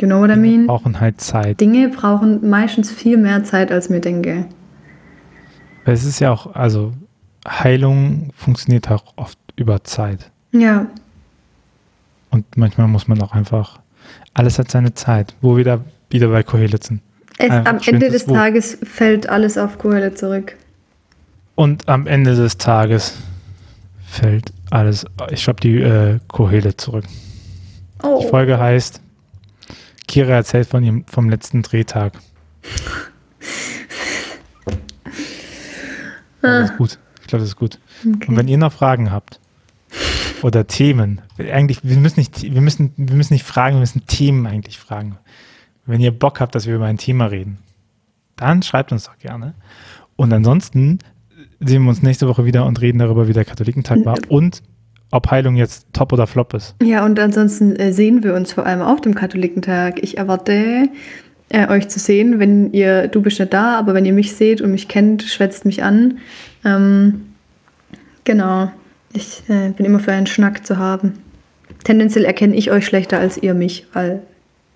you 0.00 0.06
know 0.06 0.20
what 0.20 0.30
I 0.30 0.36
mean? 0.36 0.66
Brauchen 0.66 1.00
halt 1.00 1.20
Zeit. 1.20 1.60
Dinge 1.60 1.88
brauchen 1.88 2.48
meistens 2.48 2.92
viel 2.92 3.16
mehr 3.16 3.44
Zeit, 3.44 3.72
als 3.72 3.88
mir 3.88 4.00
denke. 4.00 4.46
Es 5.86 6.04
ist 6.04 6.20
ja 6.20 6.30
auch, 6.30 6.54
also 6.54 6.92
Heilung 7.46 8.30
funktioniert 8.36 8.90
auch 8.90 9.12
oft 9.16 9.38
über 9.56 9.84
Zeit. 9.84 10.30
Ja, 10.52 10.86
Und 12.30 12.56
manchmal 12.56 12.88
muss 12.88 13.08
man 13.08 13.20
auch 13.22 13.32
einfach, 13.32 13.80
alles 14.34 14.58
hat 14.58 14.70
seine 14.70 14.94
Zeit, 14.94 15.34
wo 15.40 15.56
wir 15.56 15.64
da 15.64 15.80
wieder 16.10 16.28
bei 16.28 16.42
Kohelet 16.42 16.84
sind. 16.84 17.00
es, 17.38 17.50
am 17.50 17.78
Ende 17.84 18.10
des 18.10 18.24
Buch. 18.26 18.34
Tages 18.34 18.78
fällt 18.82 19.28
alles 19.28 19.58
auf 19.58 19.78
Kohle 19.78 20.14
zurück. 20.14 20.56
Und 21.54 21.88
am 21.88 22.06
Ende 22.06 22.34
des 22.34 22.56
Tages 22.58 23.16
fällt 24.06 24.52
alles, 24.70 25.04
ich 25.30 25.42
schreibe 25.42 25.60
die 25.60 25.80
äh, 25.80 26.18
Kohelet 26.28 26.80
zurück. 26.80 27.04
Oh. 28.02 28.20
Die 28.22 28.28
Folge 28.28 28.58
heißt, 28.58 29.00
Kira 30.06 30.34
erzählt 30.34 30.68
von 30.68 30.82
ihrem, 30.82 31.04
vom 31.06 31.30
letzten 31.30 31.62
Drehtag. 31.62 32.12
Ist 36.42 36.76
gut. 36.76 36.98
Ich 37.24 37.28
glaube, 37.28 37.40
das 37.40 37.48
ist 37.48 37.56
gut. 37.56 37.78
Und 38.04 38.36
wenn 38.36 38.48
ihr 38.48 38.58
noch 38.58 38.72
Fragen 38.72 39.10
habt 39.10 39.40
oder 40.42 40.66
Themen, 40.66 41.22
eigentlich, 41.38 41.80
wir 41.82 41.96
müssen 41.96 42.20
nicht, 42.20 42.42
wir 42.42 42.60
müssen, 42.60 42.92
wir 42.96 43.16
müssen 43.16 43.32
nicht 43.32 43.44
fragen, 43.44 43.76
wir 43.76 43.80
müssen 43.80 44.04
Themen 44.06 44.46
eigentlich 44.46 44.78
fragen. 44.78 45.16
Wenn 45.86 46.02
ihr 46.02 46.12
Bock 46.12 46.40
habt, 46.40 46.54
dass 46.54 46.66
wir 46.66 46.76
über 46.76 46.84
ein 46.84 46.98
Thema 46.98 47.26
reden, 47.26 47.58
dann 48.36 48.62
schreibt 48.62 48.92
uns 48.92 49.04
doch 49.04 49.18
gerne. 49.18 49.54
Und 50.16 50.32
ansonsten 50.34 50.98
sehen 51.60 51.82
wir 51.84 51.88
uns 51.88 52.02
nächste 52.02 52.28
Woche 52.28 52.44
wieder 52.44 52.66
und 52.66 52.80
reden 52.82 52.98
darüber, 52.98 53.26
wie 53.26 53.32
der 53.32 53.46
Katholikentag 53.46 54.04
war 54.04 54.18
und 54.28 54.62
ob 55.10 55.30
Heilung 55.30 55.56
jetzt 55.56 55.86
top 55.94 56.12
oder 56.12 56.26
flop 56.26 56.52
ist. 56.52 56.74
Ja, 56.82 57.06
und 57.06 57.18
ansonsten 57.18 57.74
äh, 57.76 57.92
sehen 57.92 58.22
wir 58.22 58.34
uns 58.34 58.52
vor 58.52 58.66
allem 58.66 58.82
auf 58.82 59.00
dem 59.00 59.14
Katholikentag. 59.14 60.02
Ich 60.02 60.18
erwarte, 60.18 60.88
äh, 61.48 61.68
euch 61.68 61.88
zu 61.88 61.98
sehen, 61.98 62.38
wenn 62.38 62.72
ihr, 62.72 63.08
du 63.08 63.20
bist 63.20 63.38
nicht 63.38 63.52
da, 63.52 63.78
aber 63.78 63.94
wenn 63.94 64.04
ihr 64.04 64.12
mich 64.12 64.34
seht 64.34 64.60
und 64.60 64.70
mich 64.70 64.88
kennt, 64.88 65.22
schwätzt 65.22 65.64
mich 65.64 65.82
an. 65.82 66.18
Ähm, 66.64 67.26
genau, 68.24 68.70
ich 69.12 69.42
äh, 69.48 69.70
bin 69.70 69.86
immer 69.86 70.00
für 70.00 70.12
einen 70.12 70.26
Schnack 70.26 70.66
zu 70.66 70.78
haben. 70.78 71.14
Tendenziell 71.84 72.24
erkenne 72.24 72.54
ich 72.54 72.70
euch 72.70 72.86
schlechter 72.86 73.18
als 73.18 73.36
ihr 73.36 73.54
mich, 73.54 73.86
weil 73.92 74.22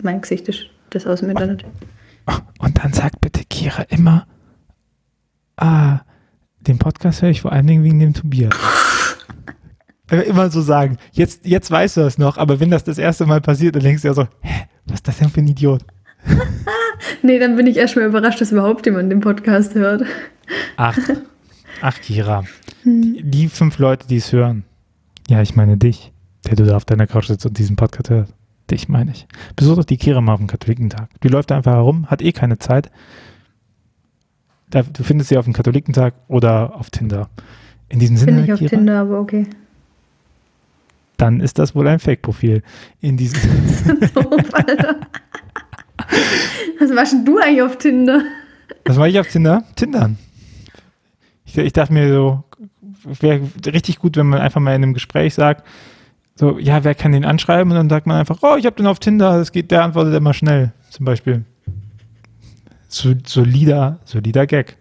mein 0.03 0.21
Gesicht 0.21 0.49
ist 0.49 0.67
das 0.91 1.07
aus 1.07 1.21
dem 1.21 1.31
Internet. 1.31 1.65
Und 2.59 2.79
dann 2.83 2.93
sagt 2.93 3.21
bitte 3.21 3.43
Kira 3.49 3.85
immer, 3.89 4.27
ah, 5.57 6.01
den 6.61 6.79
Podcast 6.79 7.23
höre 7.23 7.31
ich 7.31 7.41
vor 7.41 7.53
allen 7.53 7.67
Dingen 7.67 7.85
wegen 7.85 7.99
dem 7.99 8.15
Tobias. 8.15 8.55
Äh, 10.11 10.23
immer 10.23 10.49
so 10.49 10.63
sagen, 10.63 10.97
jetzt, 11.13 11.45
jetzt 11.45 11.71
weißt 11.71 11.99
du 11.99 12.01
das 12.01 12.17
noch, 12.17 12.39
aber 12.39 12.61
wenn 12.61 12.71
das 12.71 12.83
das 12.83 12.97
erste 12.97 13.27
Mal 13.27 13.43
passiert, 13.43 13.77
dann 13.77 13.83
denkst 13.83 14.01
du 14.01 14.09
ja 14.09 14.15
so, 14.15 14.27
hä, 14.41 14.65
was 14.87 14.95
ist 14.95 15.09
das 15.09 15.19
denn 15.19 15.29
für 15.29 15.41
ein 15.41 15.49
Idiot? 15.49 15.85
Nee, 17.23 17.39
dann 17.39 17.57
bin 17.57 17.67
ich 17.67 17.77
erstmal 17.77 18.07
überrascht, 18.07 18.41
dass 18.41 18.53
überhaupt 18.53 18.87
jemand 18.87 19.11
den 19.11 19.21
Podcast 19.21 19.75
hört. 19.75 20.05
Ach, 20.77 20.99
ach 21.81 22.01
Kira, 22.01 22.45
die, 22.85 23.23
die 23.23 23.49
fünf 23.49 23.79
Leute, 23.79 24.07
die 24.07 24.17
es 24.17 24.33
hören, 24.33 24.65
ja, 25.29 25.43
ich 25.43 25.57
meine 25.57 25.77
dich, 25.77 26.13
der 26.47 26.57
du 26.57 26.65
da 26.65 26.77
auf 26.77 26.85
deiner 26.85 27.07
Couch 27.07 27.27
sitzt 27.27 27.47
und 27.47 27.59
diesen 27.59 27.77
Podcast 27.77 28.11
hörst, 28.11 28.35
dich 28.71 28.89
meine 28.89 29.13
ich. 29.13 29.27
Besuch 29.57 29.77
doch 29.77 29.85
die 29.85 29.97
Kira 29.97 30.21
mal 30.21 30.35
auf 30.35 30.41
dem 30.41 30.47
Katholikentag. 30.47 31.09
Die 31.23 31.29
läuft 31.29 31.51
da 31.51 31.57
einfach 31.57 31.73
herum, 31.75 32.07
hat 32.07 32.23
eh 32.23 32.33
keine 32.33 32.59
Zeit. 32.59 32.91
Da, 34.71 34.83
du 34.83 35.03
findest 35.03 35.31
sie 35.31 35.39
auf 35.39 35.45
dem 35.45 35.55
Katholikentag 35.55 36.15
oder 36.29 36.75
auf 36.77 36.91
Tinder. 36.91 37.29
In 37.89 37.99
diesem 37.99 38.17
Sinne, 38.17 38.33
Bin 38.33 38.45
ich 38.45 38.53
auf 38.53 38.59
Kira, 38.59 38.71
Tinder, 38.71 39.01
aber 39.01 39.21
okay. 39.21 39.47
dann 41.17 41.41
ist 41.41 41.59
das 41.59 41.75
wohl 41.75 41.89
ein 41.89 41.99
Fake-Profil. 41.99 42.63
In 43.01 43.17
diesem 43.17 43.41
Doof, 44.15 44.53
Alter. 44.53 44.97
Was 46.81 46.95
warst 46.95 47.13
denn 47.13 47.25
du 47.25 47.39
eigentlich 47.39 47.63
auf 47.63 47.79
Tinder? 47.79 48.23
Was 48.85 48.97
war 48.97 49.09
ich 49.09 49.19
auf 49.19 49.29
Tinder? 49.29 49.65
Tindern. 49.77 50.19
Ich, 51.45 51.57
ich 51.57 51.73
dachte 51.73 51.93
mir 51.93 52.09
so, 52.09 52.45
wäre 53.21 53.41
richtig 53.67 53.99
gut, 53.99 54.17
wenn 54.17 54.27
man 54.27 54.41
einfach 54.41 54.61
mal 54.61 54.75
in 54.75 54.83
einem 54.83 54.95
Gespräch 54.95 55.35
sagt, 55.35 55.67
so, 56.35 56.59
ja, 56.59 56.85
wer 56.85 56.95
kann 56.95 57.13
den 57.13 57.25
anschreiben? 57.25 57.73
Und 57.73 57.77
dann 57.77 57.91
sagt 57.91 58.07
man 58.07 58.17
einfach, 58.17 58.39
oh, 58.43 58.57
ich 58.57 58.67
habe 58.67 58.77
den 58.77 58.87
auf 58.87 59.01
Tinder, 59.01 59.39
das 59.39 59.51
geht, 59.51 59.71
der 59.71 59.83
antwortet 59.83 60.15
immer 60.15 60.35
schnell, 60.35 60.73
zum 60.91 61.05
Beispiel. 61.05 61.45
So, 62.89 63.15
solider, 63.27 63.99
solider 64.05 64.47
Gag. 64.47 64.77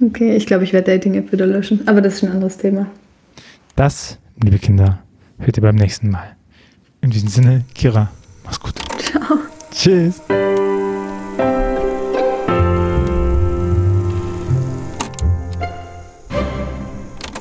Okay, 0.00 0.36
ich 0.36 0.46
glaube, 0.46 0.64
ich 0.64 0.72
werde 0.72 0.92
Dating-App 0.92 1.32
wieder 1.32 1.46
löschen, 1.46 1.86
aber 1.86 2.00
das 2.00 2.14
ist 2.14 2.24
ein 2.24 2.32
anderes 2.32 2.58
Thema. 2.58 2.86
Das, 3.76 4.18
liebe 4.42 4.58
Kinder, 4.58 5.00
hört 5.38 5.56
ihr 5.56 5.62
beim 5.62 5.76
nächsten 5.76 6.10
Mal. 6.10 6.36
In 7.00 7.10
diesem 7.10 7.28
Sinne, 7.28 7.64
Kira, 7.74 8.10
mach's 8.44 8.60
gut. 8.60 8.74
Ciao. 8.98 9.38
Tschüss. 9.72 10.22